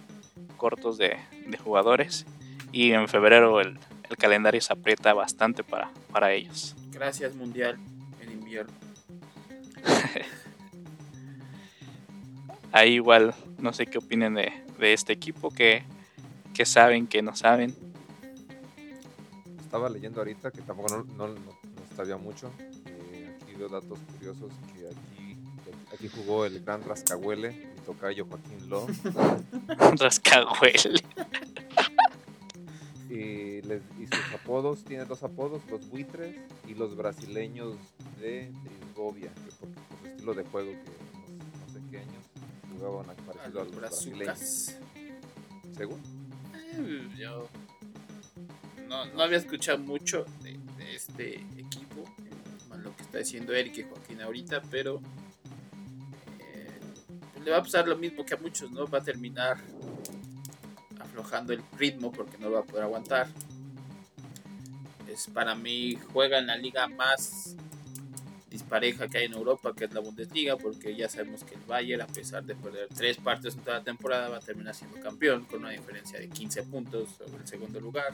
[0.56, 2.26] cortos de, de jugadores
[2.72, 3.80] y en febrero el,
[4.10, 6.76] el calendario se aprieta bastante para, para ellos.
[6.92, 7.78] Gracias, Mundial,
[8.22, 8.74] en invierno.
[12.72, 15.84] Ahí igual no sé qué opinen de, de este equipo, que,
[16.58, 17.76] que saben, que no saben.
[19.60, 22.50] Estaba leyendo ahorita que tampoco no, no, no- no sabía mucho.
[22.88, 25.38] eh, aquí veo datos curiosos que aquí,
[25.94, 28.88] aquí jugó el gran Rascahuele, mi tocayo Joaquín Lo.
[30.00, 31.00] Rascahuele.
[33.10, 36.36] Y, les- y sus apodos, tiene dos apodos, los buitres
[36.68, 37.76] y los brasileños
[38.20, 42.24] de Trisgovia, que por, por su estilo de juego que no, no sé qué años
[42.76, 44.76] jugaban parecido a los los brasileños.
[45.78, 46.17] Según.
[47.18, 47.50] Yo
[48.88, 50.58] no, no había escuchado mucho de,
[50.94, 52.06] este equipo,
[52.70, 55.02] más lo que está diciendo Eric y Joaquín ahorita, pero
[56.40, 56.80] eh,
[57.44, 58.88] le va a pasar lo mismo que a muchos, ¿no?
[58.88, 59.58] Va a terminar
[61.00, 63.28] aflojando el ritmo porque no va a poder aguantar.
[65.08, 67.56] Es para mí juega en la liga más
[68.68, 72.02] dispareja que hay en Europa, que es la Bundesliga, porque ya sabemos que el Bayern,
[72.02, 75.46] a pesar de perder tres partes en toda la temporada, va a terminar siendo campeón
[75.46, 78.12] con una diferencia de 15 puntos sobre el segundo lugar.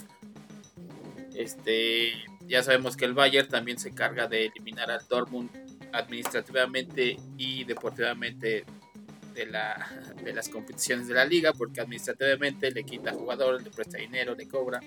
[1.33, 2.13] Este,
[2.47, 5.49] ya sabemos que el Bayern también se carga de eliminar al Dortmund
[5.91, 8.63] administrativamente y deportivamente
[9.33, 9.89] de, la,
[10.23, 14.47] de las competiciones de la liga, porque administrativamente le quita jugadores, le presta dinero, le
[14.47, 14.79] cobra,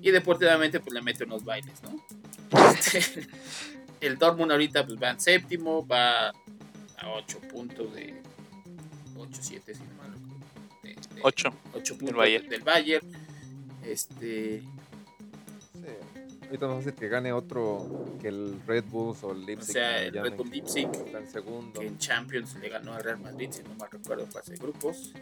[0.00, 2.02] y deportivamente pues le mete unos bailes, ¿no?
[4.00, 8.14] el Dortmund ahorita pues va en séptimo, va a 8 puntos de
[9.16, 10.44] 8, 7, si no mal recuerdo,
[10.82, 11.50] de- de- 8.
[11.74, 12.48] 8 puntos Bayern.
[12.48, 13.06] del Bayern.
[13.84, 14.68] Este, Sí.
[16.46, 19.72] Ahorita no sé que gane otro que el Red Bulls o el o Leipzig.
[19.72, 21.80] sea, como el Red Bull Leipzig, Está en segundo.
[21.80, 25.12] que en Champions le ganó al Real Madrid, si no mal recuerdo, fase de grupos.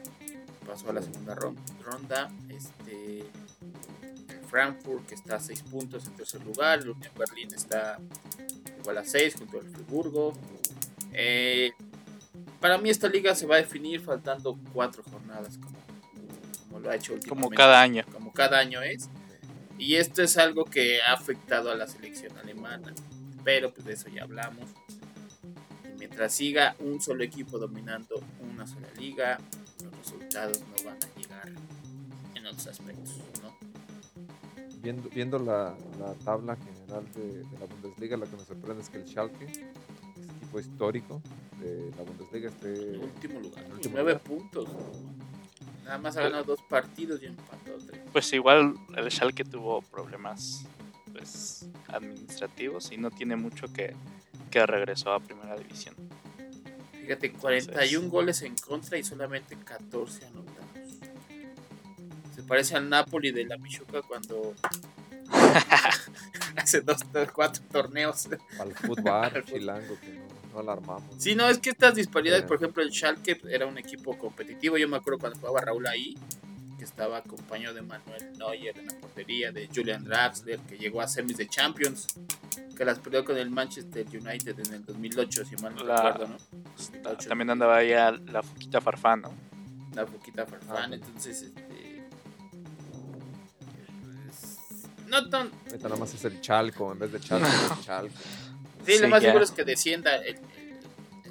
[0.66, 2.30] Pasó a la segunda ron- ronda.
[2.50, 6.80] Este, el Frankfurt, que está a 6 puntos en tercer lugar.
[6.80, 7.98] El Berlín está
[8.84, 10.34] igual a 6 junto al Friburgo.
[11.12, 11.72] Eh,
[12.60, 15.78] para mí esta liga se va a definir faltando cuatro jornadas, como,
[16.66, 17.46] como lo ha hecho últimamente.
[17.46, 18.04] Como cada año.
[18.12, 19.08] Como cada año es.
[19.78, 22.92] Y esto es algo que ha afectado a la selección alemana.
[23.42, 24.68] Pero pues de eso ya hablamos.
[25.84, 29.38] Y mientras siga un solo equipo dominando una sola liga,
[29.82, 31.48] los resultados no van a llegar
[32.34, 33.54] en otros aspectos, ¿no?
[34.82, 36.56] Viendo, viendo la, la tabla
[37.00, 39.62] de, de la Bundesliga, lo que me sorprende es que el Schalke, este
[40.36, 41.22] equipo histórico
[41.60, 44.22] de la Bundesliga, esté En último lugar, en con último nueve lugar.
[44.22, 44.68] puntos.
[45.84, 48.00] Nada más ha ganado dos partidos y empatado tres.
[48.12, 50.66] Pues igual el Schalke tuvo problemas
[51.12, 53.94] pues administrativos y no tiene mucho que,
[54.50, 55.94] que regresó a primera división.
[57.00, 60.54] Fíjate, 41 goles en contra y solamente 14 anotados.
[62.34, 64.54] Se parece al Napoli de la Michuca cuando
[66.56, 68.28] hace dos, dos, cuatro torneos.
[68.60, 71.14] al fútbol chilango que no, no alarmamos.
[71.18, 72.48] Sí, no, es que estas disparidades, Sí.
[72.48, 74.76] por ejemplo, el Schalke era un equipo competitivo.
[74.78, 76.16] Yo me acuerdo cuando jugaba Raúl ahí,
[76.78, 81.08] que estaba acompañado de Manuel Neuer en la portería, de Julian Draxler, que llegó a
[81.08, 82.06] semis de Champions,
[82.76, 86.26] que las perdió con el Manchester United en el 2008, si mal no La- recuerdo,
[86.28, 87.00] ¿no?
[87.02, 89.32] Ta- También andaba ahí a la Foquita Farfán, ¿no?
[89.94, 91.52] la poquita farfán, Ah, entonces
[95.22, 98.14] no tan Ahorita nada más es el Chalco, en vez de Chalco es el Chalco.
[98.86, 99.28] sí, lo más ya.
[99.28, 100.36] seguro es que descienda el, el,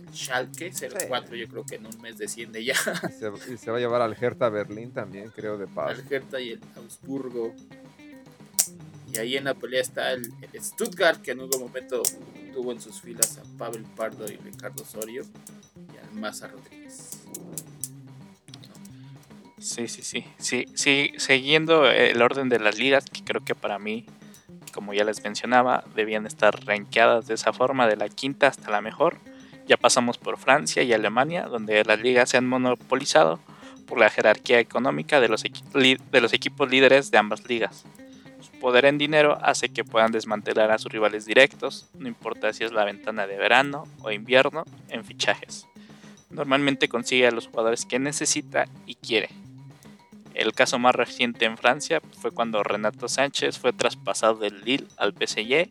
[0.07, 0.71] el Schalke
[1.07, 2.73] 04 yo creo que en un mes desciende ya
[3.09, 6.01] Y se, y se va a llevar al Hertha Berlín también, creo, de paso.
[6.01, 7.53] al Hertha y el Augsburgo
[9.11, 12.01] y ahí en la pelea está el, el Stuttgart que en algún momento
[12.53, 15.23] tuvo en sus filas a Pavel Pardo y Ricardo Osorio
[15.93, 17.12] y al Maza Rodríguez
[19.63, 21.13] Sí, sí, sí, sí, sí.
[21.15, 24.05] Siguiendo el orden de las ligas, que creo que para mí,
[24.73, 28.81] como ya les mencionaba, debían estar rankeadas de esa forma, de la quinta hasta la
[28.81, 29.19] mejor.
[29.65, 33.39] Ya pasamos por Francia y Alemania, donde las ligas se han monopolizado
[33.87, 37.85] por la jerarquía económica de los, de los equipos líderes de ambas ligas.
[38.41, 42.65] Su poder en dinero hace que puedan desmantelar a sus rivales directos, no importa si
[42.65, 45.67] es la ventana de verano o invierno, en fichajes.
[46.29, 49.29] Normalmente consigue a los jugadores que necesita y quiere.
[50.33, 55.13] El caso más reciente en Francia fue cuando Renato Sánchez fue traspasado del Lille al
[55.13, 55.69] PSG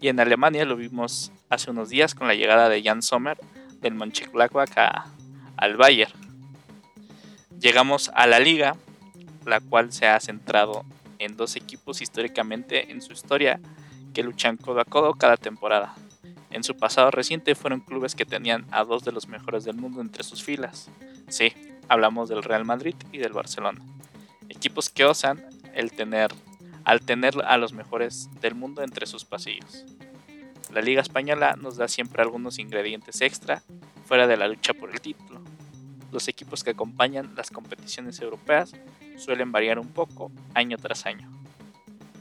[0.00, 3.38] y en Alemania lo vimos hace unos días con la llegada de Jan Sommer
[3.80, 5.04] del Mönchengladbach
[5.56, 6.12] al Bayern.
[7.60, 8.76] Llegamos a la liga,
[9.44, 10.84] la cual se ha centrado
[11.18, 13.60] en dos equipos históricamente en su historia
[14.14, 15.94] que luchan codo a codo cada temporada.
[16.50, 20.00] En su pasado reciente fueron clubes que tenían a dos de los mejores del mundo
[20.00, 20.88] entre sus filas.
[21.28, 21.52] Sí,
[21.88, 23.80] hablamos del Real Madrid y del Barcelona.
[24.48, 26.30] Equipos que osan el tener,
[26.84, 29.84] al tener a los mejores del mundo entre sus pasillos.
[30.72, 33.62] La Liga Española nos da siempre algunos ingredientes extra
[34.06, 35.40] fuera de la lucha por el título.
[36.12, 38.74] Los equipos que acompañan las competiciones europeas
[39.16, 41.30] suelen variar un poco año tras año.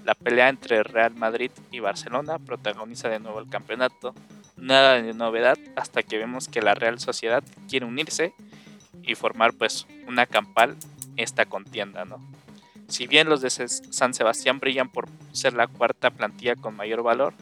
[0.04, 4.14] La pelea entre Real Madrid y Barcelona protagoniza de nuevo el campeonato.
[4.56, 8.34] Nada de novedad hasta que vemos que la Real Sociedad quiere unirse
[9.04, 10.78] y formar pues una campal
[11.18, 12.18] esta contienda, ¿no?
[12.88, 17.34] Si bien los de San Sebastián brillan por ser la cuarta plantilla con mayor valor,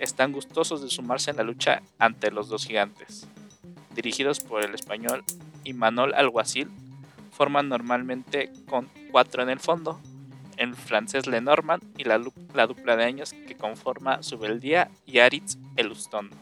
[0.00, 3.26] están gustosos de sumarse en la lucha ante los dos gigantes.
[3.94, 5.22] Dirigidos por el español
[5.64, 6.70] Imanol Alguacil,
[7.32, 10.00] forman normalmente con cuatro en el fondo,
[10.56, 16.36] el francés Lenormand y la dupla de años que conforma Subeldía y Aritz Elustondo.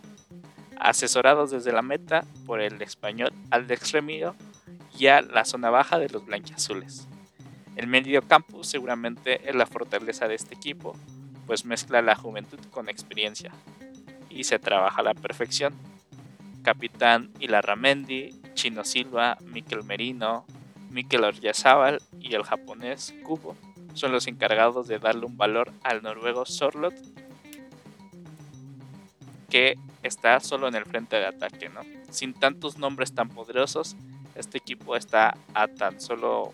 [0.78, 4.36] Asesorados desde la meta por el español Alex Remiro
[4.98, 7.06] y a la zona baja de los blanquiazules.
[7.76, 10.96] El medio campo seguramente es la fortaleza de este equipo,
[11.46, 13.52] pues mezcla la juventud con experiencia
[14.30, 15.74] y se trabaja a la perfección.
[16.62, 20.46] Capitán Ilarramendi, Chino Silva, Mikel Merino,
[20.90, 23.56] Mikel Oryazábal y el japonés Kubo
[23.94, 26.94] son los encargados de darle un valor al noruego Sorlot
[29.48, 31.80] que está solo en el frente de ataque, ¿no?
[32.10, 33.96] Sin tantos nombres tan poderosos,
[34.36, 36.52] este equipo está a tan solo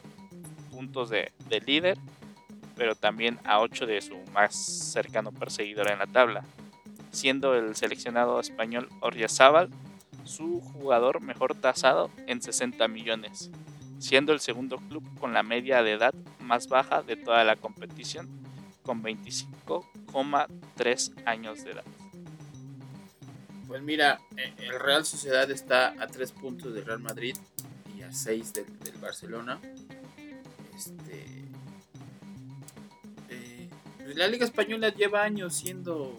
[0.70, 1.98] puntos de, de líder,
[2.76, 6.44] pero también a 8 de su más cercano perseguidor en la tabla,
[7.10, 9.68] siendo el seleccionado español Oryazábal
[10.24, 13.50] su jugador mejor tasado en 60 millones,
[13.98, 18.28] siendo el segundo club con la media de edad más baja de toda la competición,
[18.82, 21.84] con 25,3 años de edad.
[23.66, 27.36] Pues mira, eh, el Real Sociedad está a 3 puntos del Real Madrid
[28.02, 29.60] y a 6 del, del Barcelona.
[30.76, 31.24] Este.
[33.28, 33.68] eh,
[34.14, 36.18] la Liga Española lleva años siendo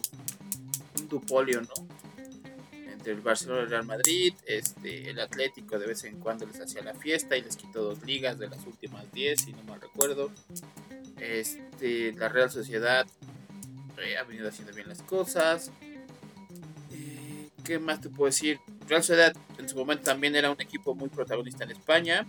[0.98, 1.94] un dupolio, ¿no?
[3.04, 4.34] entre el Barcelona y el Real Madrid.
[4.46, 8.02] Este, el Atlético de vez en cuando les hacía la fiesta y les quitó dos
[8.04, 10.30] ligas de las últimas 10, si no mal recuerdo.
[11.18, 13.06] Este, la Real Sociedad
[13.98, 15.70] eh, ha venido haciendo bien las cosas.
[16.92, 18.58] Eh, ¿Qué más te puedo decir?
[18.88, 19.36] Real Sociedad
[19.74, 22.26] momento también era un equipo muy protagonista en España,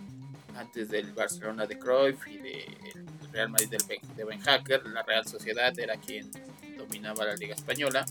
[0.56, 4.86] antes del Barcelona de Cruyff y del Real Madrid del ben, de Ben Hacker.
[4.86, 6.30] La Real Sociedad era quien
[6.76, 8.04] dominaba la Liga Española.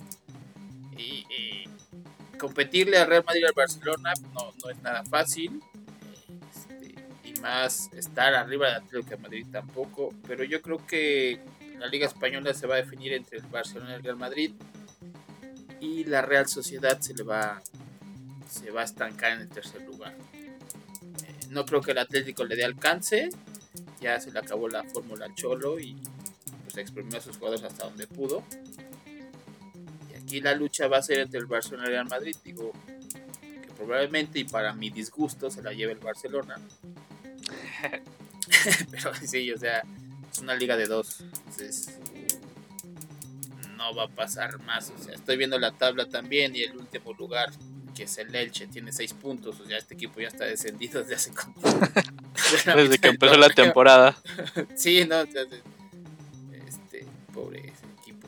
[0.97, 1.25] Y,
[2.39, 5.61] competirle al Real Madrid al Barcelona no, no es nada fácil.
[6.53, 10.13] Este, y más estar arriba del Atlético de Madrid tampoco.
[10.27, 11.39] Pero yo creo que
[11.79, 14.51] la Liga Española se va a definir entre el Barcelona y el Real Madrid.
[15.79, 17.61] Y la Real Sociedad se le va,
[18.49, 20.15] se va a estancar en el tercer lugar.
[20.33, 23.29] Eh, no creo que el Atlético le dé alcance.
[24.01, 25.95] Ya se le acabó la fórmula Cholo y
[26.63, 28.43] pues exprimió a sus jugadores hasta donde pudo.
[30.11, 32.35] Y aquí la lucha va a ser entre el Barcelona y el Real Madrid.
[32.43, 32.71] Digo
[33.41, 36.59] que probablemente y para mi disgusto se la lleve el Barcelona.
[38.91, 39.83] Pero sí, o sea,
[40.31, 41.21] es una liga de dos.
[41.21, 41.99] Entonces
[43.77, 44.91] no va a pasar más.
[44.91, 47.51] O sea, estoy viendo la tabla también y el último lugar,
[47.95, 49.59] que es el Elche, tiene seis puntos.
[49.59, 51.55] O sea, este equipo ya está descendido desde hace como.
[52.75, 54.15] Desde que empezó la temporada.
[54.75, 55.43] sí, no, o sea,
[56.67, 58.27] este, pobre equipo.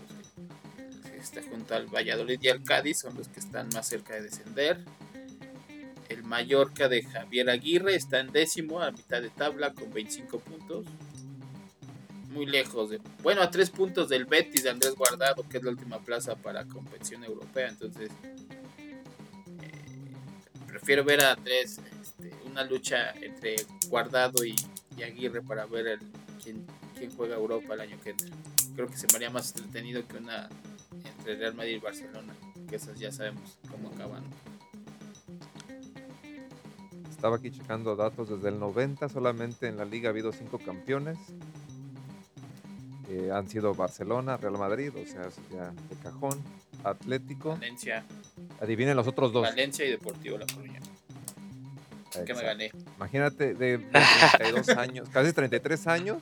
[1.22, 4.80] Está junto al Valladolid y al Cádiz, son los que están más cerca de descender.
[6.10, 10.86] El Mallorca de Javier Aguirre está en décimo, a mitad de tabla, con 25 puntos.
[12.30, 13.02] Muy lejos de.
[13.22, 16.66] Bueno, a tres puntos del Betis de Andrés Guardado, que es la última plaza para
[16.66, 17.68] competición europea.
[17.68, 18.10] Entonces,
[20.88, 21.82] prefiero ver a tres.
[22.02, 23.58] Este, una lucha entre
[23.90, 24.56] Guardado y,
[24.96, 26.00] y Aguirre para ver el,
[26.42, 26.66] quién,
[26.98, 28.30] quién juega Europa el año que entra.
[28.74, 30.48] Creo que se me haría más entretenido que una
[31.04, 32.34] entre Real Madrid y Barcelona,
[32.70, 34.24] que esas ya sabemos cómo acaban.
[37.10, 41.18] Estaba aquí checando datos desde el 90, solamente en la liga ha habido cinco campeones.
[43.10, 46.42] Eh, han sido Barcelona, Real Madrid, o sea, ya de cajón,
[46.86, 47.58] Atlético.
[47.58, 48.06] Valencia,
[48.62, 49.44] Adivinen los otros dos.
[49.44, 50.80] Valencia y Deportivo La Coruña.
[52.26, 52.72] Que me gané.
[52.96, 54.02] Imagínate, de, de
[54.38, 56.18] 32 años, casi 33 años,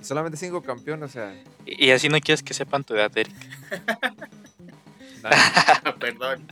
[0.00, 3.16] y solamente cinco campeones, o sea, Y y así no quieres que sepan tu edad,
[3.16, 3.34] Eric.
[6.00, 6.46] Perdón.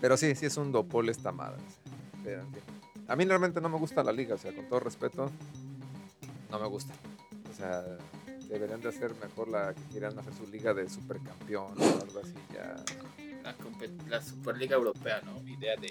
[0.00, 1.58] Pero sí, sí es un dopol esta madre.
[2.24, 2.42] pero.
[3.08, 5.30] A mí realmente no me gusta la liga, o sea, con todo respeto,
[6.50, 6.92] no me gusta.
[7.50, 7.82] O sea,
[8.48, 12.34] deberían de hacer mejor la que quieran hacer su liga de supercampeón o algo así
[12.54, 12.76] ya.
[13.42, 13.54] La,
[14.08, 15.40] la Superliga Europea, ¿no?
[15.48, 15.90] Idea de.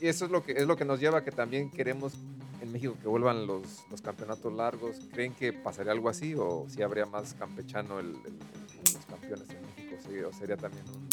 [0.00, 2.12] Y eso es lo que es lo que nos lleva a que también queremos
[2.60, 4.96] en México que vuelvan los, los campeonatos largos.
[5.12, 9.48] ¿Creen que pasaría algo así o si habría más campechano el, el- el- los campeones
[9.50, 9.96] en México?
[10.08, 11.08] Sí, ¿O sería también un-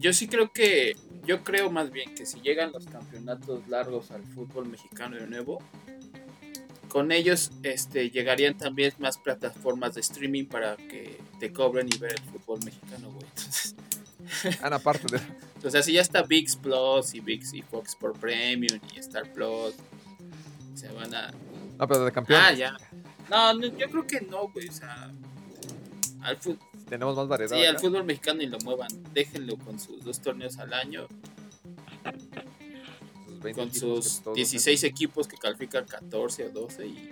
[0.00, 0.96] Yo sí creo que.
[1.26, 5.58] Yo creo más bien que si llegan los campeonatos largos al fútbol mexicano de nuevo,
[6.90, 12.12] con ellos este, llegarían también más plataformas de streaming para que te cobren y ver
[12.12, 13.26] el fútbol mexicano, güey.
[13.28, 13.74] Entonces,
[14.62, 15.20] Ah, aparte de...
[15.66, 19.30] o sea, si ya está VIX Plus y VIX y Fox por Premium y Star
[19.32, 19.74] Plus,
[20.74, 21.32] se van a.
[21.78, 22.40] No, pero de campeón.
[22.42, 22.76] Ah, ya.
[23.28, 24.68] No, no, yo creo que no, güey.
[24.68, 25.10] O sea,
[26.22, 26.58] al fútbol.
[26.88, 27.56] Tenemos más variedad.
[27.56, 28.88] Sí, al fútbol mexicano y lo muevan.
[29.12, 31.06] Déjenlo con sus dos torneos al año,
[33.40, 37.10] Sus 20 con sus todos 16 equipos que califican 14 o 12 y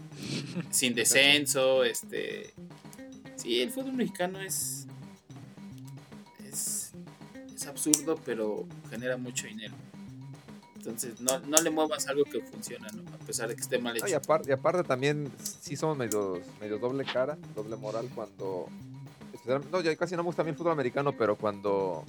[0.70, 2.54] sin descenso, este
[3.36, 4.86] sí, el fútbol mexicano es
[6.48, 6.92] es,
[7.54, 9.74] es absurdo, pero genera mucho dinero.
[10.76, 13.02] Entonces, no, no le muevas algo que funciona, ¿no?
[13.14, 14.06] A pesar de que esté mal hecho.
[14.06, 18.66] No, y, aparte, y aparte también sí somos medios, medios doble cara, doble moral cuando...
[19.70, 22.04] No, ya casi no me gusta a mí el fútbol americano, pero cuando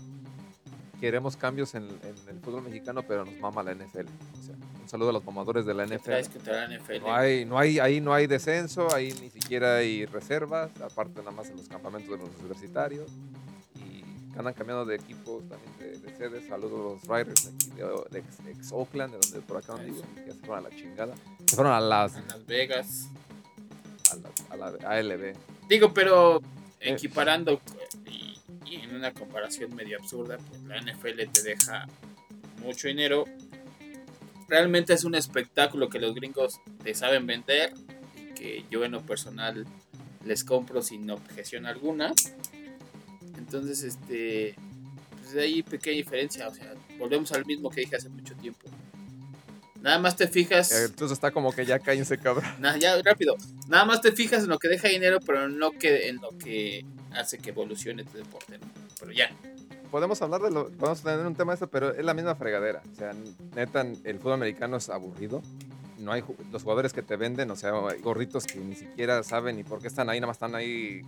[1.01, 4.05] queremos cambios en, en el fútbol mexicano, pero nos mama la NFL.
[4.05, 6.93] O sea, un saludo a los mamadores de la ¿Qué traes NFL.
[6.93, 6.99] la?
[6.99, 11.31] No hay, no hay, ahí no hay descenso, ahí ni siquiera hay reservas, aparte nada
[11.31, 13.09] más en los campamentos de los universitarios.
[13.75, 14.03] Y
[14.37, 16.47] andan cambiando de equipos también de, de sedes.
[16.47, 19.73] Saludos a los Riders de, aquí, de, de ex, ex Oakland, de donde por acá
[19.73, 21.15] donde vivo, que ya se fueron a la chingada.
[21.47, 23.07] Se fueron a las, En Las Vegas.
[24.11, 25.33] a las- a la ALB.
[25.67, 26.37] Digo, pero
[26.79, 26.93] Eh.
[26.93, 27.59] equiparando
[28.75, 31.87] en una comparación medio absurda, pues la NFL te deja
[32.57, 33.25] mucho dinero.
[34.47, 37.73] Realmente es un espectáculo que los gringos te saben vender
[38.15, 39.65] y que yo en lo personal
[40.25, 42.13] les compro sin objeción alguna.
[43.37, 44.55] Entonces, este,
[45.19, 48.69] pues de ahí pequeña diferencia, o sea, volvemos al mismo que dije hace mucho tiempo.
[49.81, 50.71] Nada más te fijas...
[50.71, 52.45] Entonces está como que ya cállense, cabrón.
[52.59, 53.35] Nada, ya rápido.
[53.67, 56.85] Nada más te fijas en lo que deja dinero, pero no que en lo que
[57.13, 58.57] hace que evolucione tu deporte.
[58.57, 58.67] ¿no?
[58.99, 59.29] pero ya.
[59.89, 62.81] Podemos hablar de lo, podemos tener un tema de esto, pero es la misma fregadera.
[62.91, 63.13] O sea,
[63.55, 65.41] neta, el fútbol americano es aburrido.
[65.97, 69.63] No hay los jugadores que te venden, o sea, gorritos que ni siquiera saben ni
[69.63, 71.01] por qué están ahí, nada más están ahí,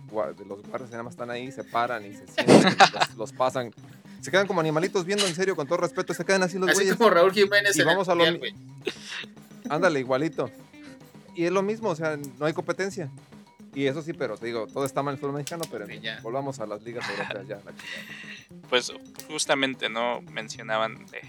[0.46, 3.72] los guardias nada más están ahí, se paran y se sientan, los, los pasan.
[4.20, 6.78] Se quedan como animalitos viendo en serio, con todo respeto, se quedan así los Así
[6.78, 6.96] güeyes.
[6.96, 8.40] como Raúl Jiménez Y en vamos el a lo.
[9.68, 10.50] Ándale, igualito.
[11.34, 13.10] Y es lo mismo, o sea, no hay competencia.
[13.74, 16.00] Y eso sí, pero te digo, todo está mal en el fútbol mexicano, pero Sí,
[16.22, 17.72] volvamos a las ligas europeas ya, la.
[18.68, 18.92] Pues
[19.28, 21.22] justamente no mencionaban de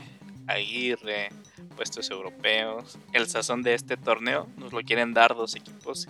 [0.48, 1.30] Aguirre,
[1.76, 3.00] puestos europeos.
[3.14, 6.08] El sazón de este torneo nos lo quieren dar dos equipos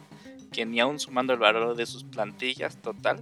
[0.51, 3.21] que ni aún sumando el valor de sus plantillas total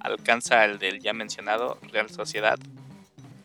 [0.00, 2.58] alcanza el del ya mencionado Real Sociedad.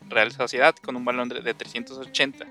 [0.08, 2.46] Real Sociedad con un valor de de 380.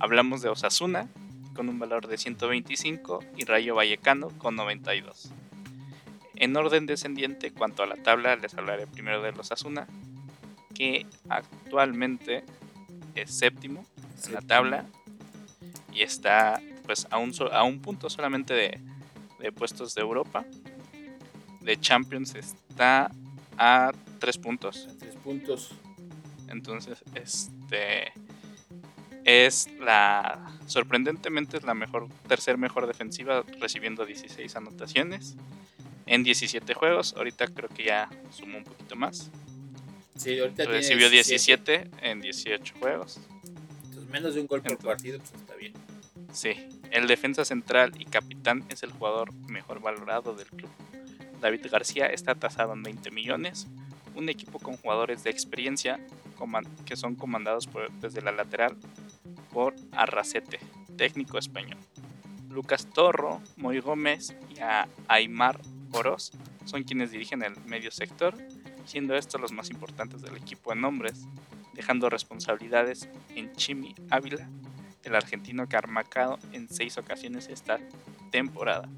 [0.00, 1.08] Hablamos de Osasuna
[1.54, 5.30] con un valor de 125 y Rayo Vallecano con 92.
[6.36, 9.86] En orden descendiente, cuanto a la tabla, les hablaré primero de los Asuna,
[10.74, 12.44] que actualmente
[13.14, 13.84] es séptimo
[14.26, 14.86] en la tabla
[15.92, 18.80] y está pues a un, so- a un punto solamente de,
[19.38, 20.44] de puestos de Europa.
[21.60, 23.10] De Champions está
[23.56, 24.88] a tres puntos.
[24.90, 25.70] A tres puntos.
[26.48, 28.12] Entonces, este
[29.24, 35.36] es la sorprendentemente es la mejor tercer mejor defensiva recibiendo 16 anotaciones
[36.06, 37.14] en 17 juegos.
[37.16, 39.30] Ahorita creo que ya sumó un poquito más.
[40.16, 43.20] Sí, ahorita tiene Recibió 17 en 18 juegos.
[43.84, 45.72] Entonces, menos de un gol por Entonces- partido, pues está bien.
[46.32, 46.52] Sí,
[46.90, 50.70] el defensa central y capitán es el jugador mejor valorado del club.
[51.40, 53.66] David García está tasado en 20 millones.
[54.14, 56.00] Un equipo con jugadores de experiencia
[56.84, 58.76] que son comandados por- desde la lateral
[59.52, 60.58] por Arracete,
[60.96, 61.78] técnico español.
[62.50, 65.60] Lucas Torro, Moy Gómez y a Aymar
[65.94, 66.32] Oroz
[66.64, 68.34] son quienes dirigen el medio sector,
[68.84, 71.26] siendo estos los más importantes del equipo en nombres,
[71.72, 74.48] dejando responsabilidades en Chimi Ávila
[75.04, 77.78] el argentino que ha marcado en seis ocasiones esta
[78.30, 78.88] temporada.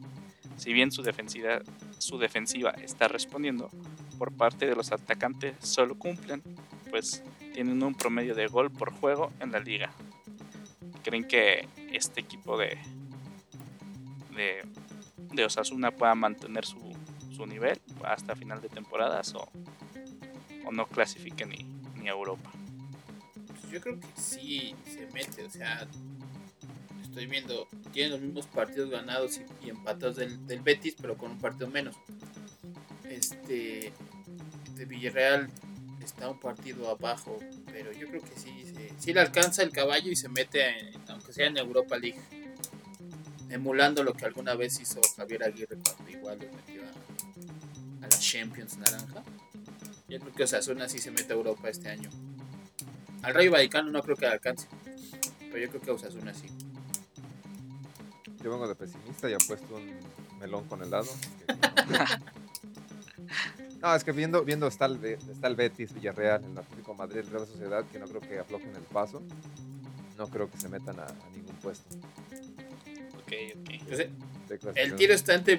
[0.56, 1.60] Si bien su defensiva,
[1.98, 3.70] su defensiva está respondiendo,
[4.18, 6.42] por parte de los atacantes solo cumplen,
[6.90, 7.22] pues
[7.52, 9.90] tienen un promedio de gol por juego en la liga.
[11.04, 12.78] ¿Creen que este equipo de,
[14.34, 14.62] de,
[15.36, 16.78] de Osasuna pueda mantener su,
[17.34, 19.48] su nivel hasta final de temporadas o,
[20.64, 21.64] o no clasifique ni,
[22.00, 22.50] ni Europa?
[23.46, 25.86] Pues yo creo que sí se mete, o sea,
[27.02, 31.38] estoy viendo, tienen los mismos partidos ganados y, empatados del, del Betis, pero con un
[31.38, 31.96] partido menos.
[33.08, 33.92] Este,
[34.74, 35.48] de Villarreal
[36.02, 37.38] está un partido abajo,
[37.72, 41.32] pero yo creo que sí, se- sí le alcanza el caballo y se mete, aunque
[41.32, 42.20] sea en Europa League,
[43.56, 48.18] emulando lo que alguna vez hizo Javier Aguirre cuando igual los metió a, a la
[48.18, 49.22] Champions Naranja.
[50.08, 52.08] Yo creo que Osasuna sí se mete a Europa este año.
[53.22, 54.68] Al Rayo Vallecano no creo que alcance.
[55.38, 56.46] Pero yo creo que Osasuna sí.
[58.42, 61.08] Yo vengo de pesimista y he puesto un melón con helado.
[63.82, 67.18] No, es que viendo, viendo está, el, está el Betis, Villarreal, el Atlético de Madrid,
[67.18, 69.22] el Real Sociedad, que no creo que aflojen el paso.
[70.16, 71.94] No creo que se metan a, a ningún puesto.
[73.26, 73.70] Ok, ok.
[73.70, 74.08] Entonces,
[74.76, 75.56] el tiro está entre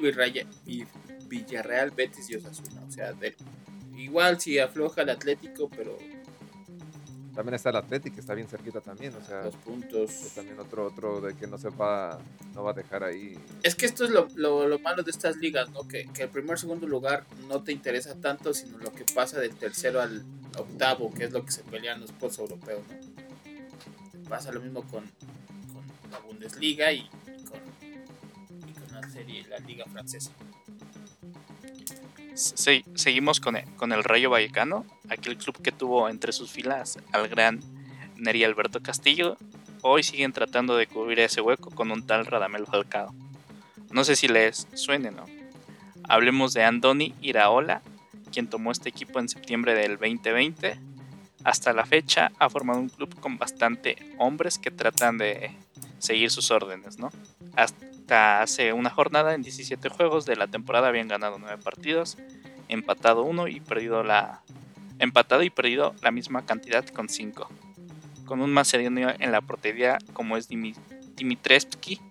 [1.30, 2.82] Villarreal, Betis y Osasuna.
[2.88, 3.36] O sea, de-
[3.98, 5.98] igual si afloja el Atlético, pero
[7.36, 9.14] También está el Atlético, que está bien cerquita también.
[9.14, 10.10] O sea, los puntos.
[10.10, 12.20] es también otro, otro de que no se va,
[12.56, 13.38] no va a dejar ahí.
[13.62, 15.88] Es que esto es lo, lo- lo malo de estas ligas, ¿no?
[15.88, 19.54] Que, que el primer segundo lugar no te interesa tanto, sino lo que pasa del
[19.56, 20.24] tercero al
[20.58, 24.28] octavo, que es lo que se pelean los puestos europeos, ¿no?
[24.30, 25.04] Pasa lo mismo con,
[25.72, 27.08] con la Bundesliga y,
[29.18, 30.32] serie, la liga francesa.
[32.36, 37.00] Se- seguimos con el, con el Rayo Vallecano, aquel club que tuvo entre sus filas
[37.12, 37.60] al gran
[38.16, 39.38] Neri Alberto Castillo.
[39.82, 43.14] Hoy siguen tratando de cubrir ese hueco con un tal Radamel Falcao.
[43.92, 45.26] No sé si les suene, ¿no?
[46.04, 47.82] Hablemos de Andoni Iraola,
[48.32, 50.80] quien tomó este equipo en septiembre del 2020.
[51.44, 55.52] Hasta la fecha ha formado un club con bastante hombres que tratan de
[56.00, 57.10] seguir sus órdenes, ¿no?
[57.56, 62.18] Hasta hace una jornada en 17 juegos de la temporada habían ganado 9 partidos,
[62.68, 64.42] empatado uno y perdido la
[65.00, 67.48] empatado y perdido la misma cantidad con 5.
[68.26, 70.76] Con un macedonio en la portería como es Dimi-
[71.16, 72.02] Dimitrevski,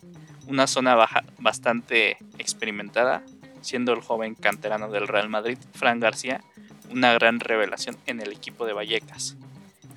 [0.46, 3.22] una zona baja bastante experimentada,
[3.60, 6.42] siendo el joven canterano del Real Madrid, Fran García,
[6.90, 9.36] una gran revelación en el equipo de Vallecas.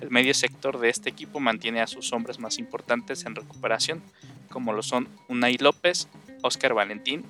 [0.02, 4.02] El medio sector de este equipo mantiene a sus hombres más importantes en recuperación,
[4.50, 6.08] como lo son Unai López,
[6.41, 7.26] Óscar Valentín,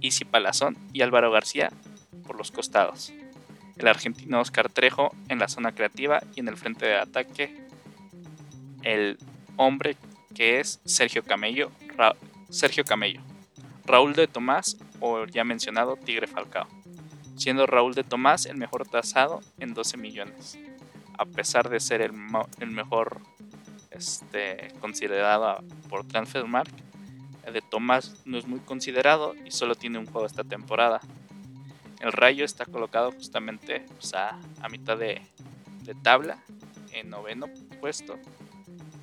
[0.00, 1.70] Isi Palazón y Álvaro García
[2.26, 3.12] por los costados.
[3.76, 7.64] el argentino Oscar Trejo en la zona creativa y en el frente de ataque.
[8.82, 9.18] El
[9.56, 9.96] hombre
[10.34, 11.70] que es Sergio Camello,
[12.48, 13.20] Sergio Camello,
[13.84, 16.66] Raúl de Tomás o ya mencionado Tigre Falcao,
[17.36, 20.58] siendo Raúl de Tomás el mejor tasado en 12 millones,
[21.16, 22.12] a pesar de ser el,
[22.60, 23.20] el mejor
[23.98, 26.74] este, considerado por Transfermarkt.
[27.52, 31.00] De Tomás no es muy considerado y solo tiene un juego esta temporada.
[32.00, 35.22] El Rayo está colocado justamente a, mitad de,
[35.82, 36.38] de tabla,
[36.92, 37.46] en noveno
[37.80, 38.18] puesto.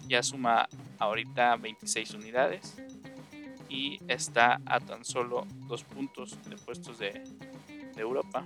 [0.08, 0.70] Ya suma
[1.00, 2.76] ahorita 26 unidades
[3.70, 7.24] y está a tan solo dos puntos de puestos de,
[7.98, 8.46] Europa.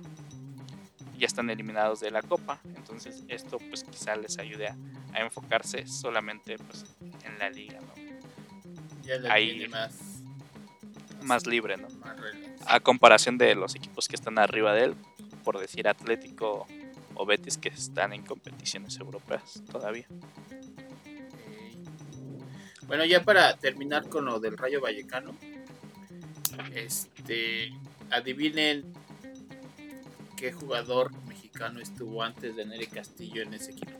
[1.18, 4.76] Ya están eliminados de la Copa, entonces esto pues quizá les ayude a,
[5.14, 6.84] enfocarse solamente pues
[7.24, 9.30] en la liga, ¿no?
[9.30, 10.22] Ahí más,
[11.22, 11.88] más libre, ¿no?
[12.66, 14.94] a comparación de los equipos que están arriba de él,
[15.44, 16.66] por decir Atlético
[17.14, 20.06] o Betis que están en competiciones europeas todavía.
[22.86, 25.36] Bueno, ya para terminar con lo del Rayo Vallecano,
[26.74, 27.72] este,
[28.10, 28.92] adivinen
[30.36, 33.99] qué jugador mexicano estuvo antes de Nere Castillo en ese equipo.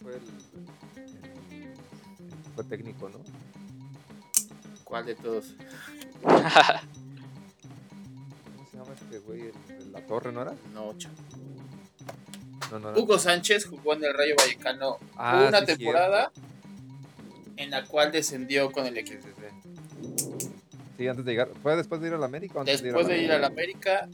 [0.00, 0.20] No fue el,
[2.54, 3.18] fue técnico, ¿no?
[4.84, 5.54] ¿Cuál de todos?
[6.22, 6.38] ¿Cómo
[8.70, 9.40] se llama este güey?
[9.42, 10.54] ¿El, la torre, no era?
[10.72, 11.16] No, chaval.
[12.96, 16.30] Hugo Sánchez jugó en el Rayo Vallecano ah, una temporada
[17.56, 19.26] en la cual descendió con el equipo.
[20.96, 21.48] Sí, antes de llegar.
[21.62, 22.62] ¿Fue después de ir a la América?
[22.64, 24.08] después de ir a la América.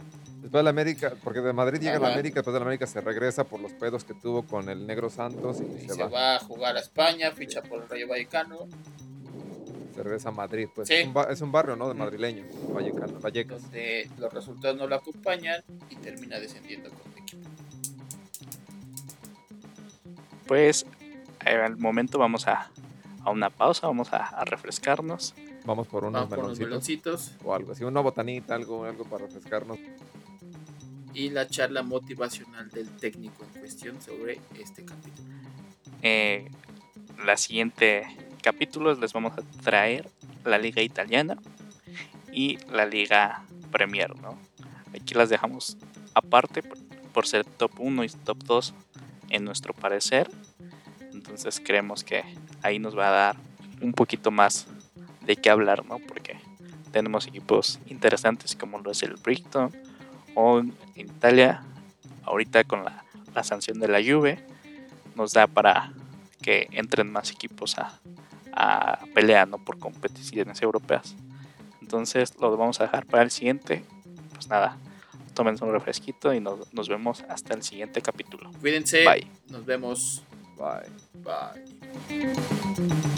[0.47, 2.86] Después de la América, porque de Madrid llega a la América, después de la América
[2.86, 6.36] se regresa por los pedos que tuvo con el Negro Santos y, se, va.
[6.36, 8.68] a jugar a España, ficha por el Rayo Vallecano.
[9.97, 11.88] Se regresa a Madrid, pues es, un barrio, ¿no?
[11.88, 13.61] De madrileño, Vallecano, Vallecas.
[13.61, 17.51] Donde los resultados no lo acompañan y termina descendiendo con el equipo
[20.47, 20.86] pues
[21.40, 22.70] al momento vamos a,
[23.24, 25.34] a una pausa, vamos a, refrescarnos.
[25.64, 29.78] Vamos por unos, meloncitos, O algo así, una botanita, algo, algo para refrescarnos.
[31.17, 35.27] Y la charla motivacional del técnico en cuestión sobre este capítulo.
[36.03, 36.51] Eh,
[37.25, 38.07] la siguiente
[38.43, 40.11] capítulo les vamos a traer
[40.45, 41.39] la liga italiana
[42.31, 43.43] y la liga
[43.73, 44.39] Premier, ¿no?
[44.95, 45.79] Aquí las dejamos
[46.12, 46.62] aparte
[47.14, 48.75] por, ser top 1 y top 2
[49.31, 50.31] en nuestro parecer.
[51.14, 52.25] Entonces creemos que
[52.61, 53.37] ahí nos va a dar
[53.81, 54.67] un poquito más
[55.23, 55.99] de qué hablar, ¿no?
[55.99, 56.39] Porque
[56.93, 59.86] tenemos equipos interesantes como lo es el Brighton
[60.37, 61.62] en Italia,
[62.24, 63.03] ahorita con la,
[63.43, 64.39] sanción de la Juve,
[65.14, 65.93] nos da para
[66.41, 68.01] que entren más equipos a,
[68.53, 69.59] a pelear ¿no?
[69.59, 71.14] por competiciones europeas.
[71.82, 73.84] Entonces lo vamos a dejar para el siguiente.
[74.32, 74.78] Pues nada,
[75.34, 78.51] tomen un refresquito y nos, nos vemos hasta el siguiente capítulo.
[78.61, 79.05] Cuídense.
[79.05, 79.30] Bye.
[79.49, 80.22] Nos vemos.
[80.57, 80.89] Bye.
[81.22, 83.16] Bye.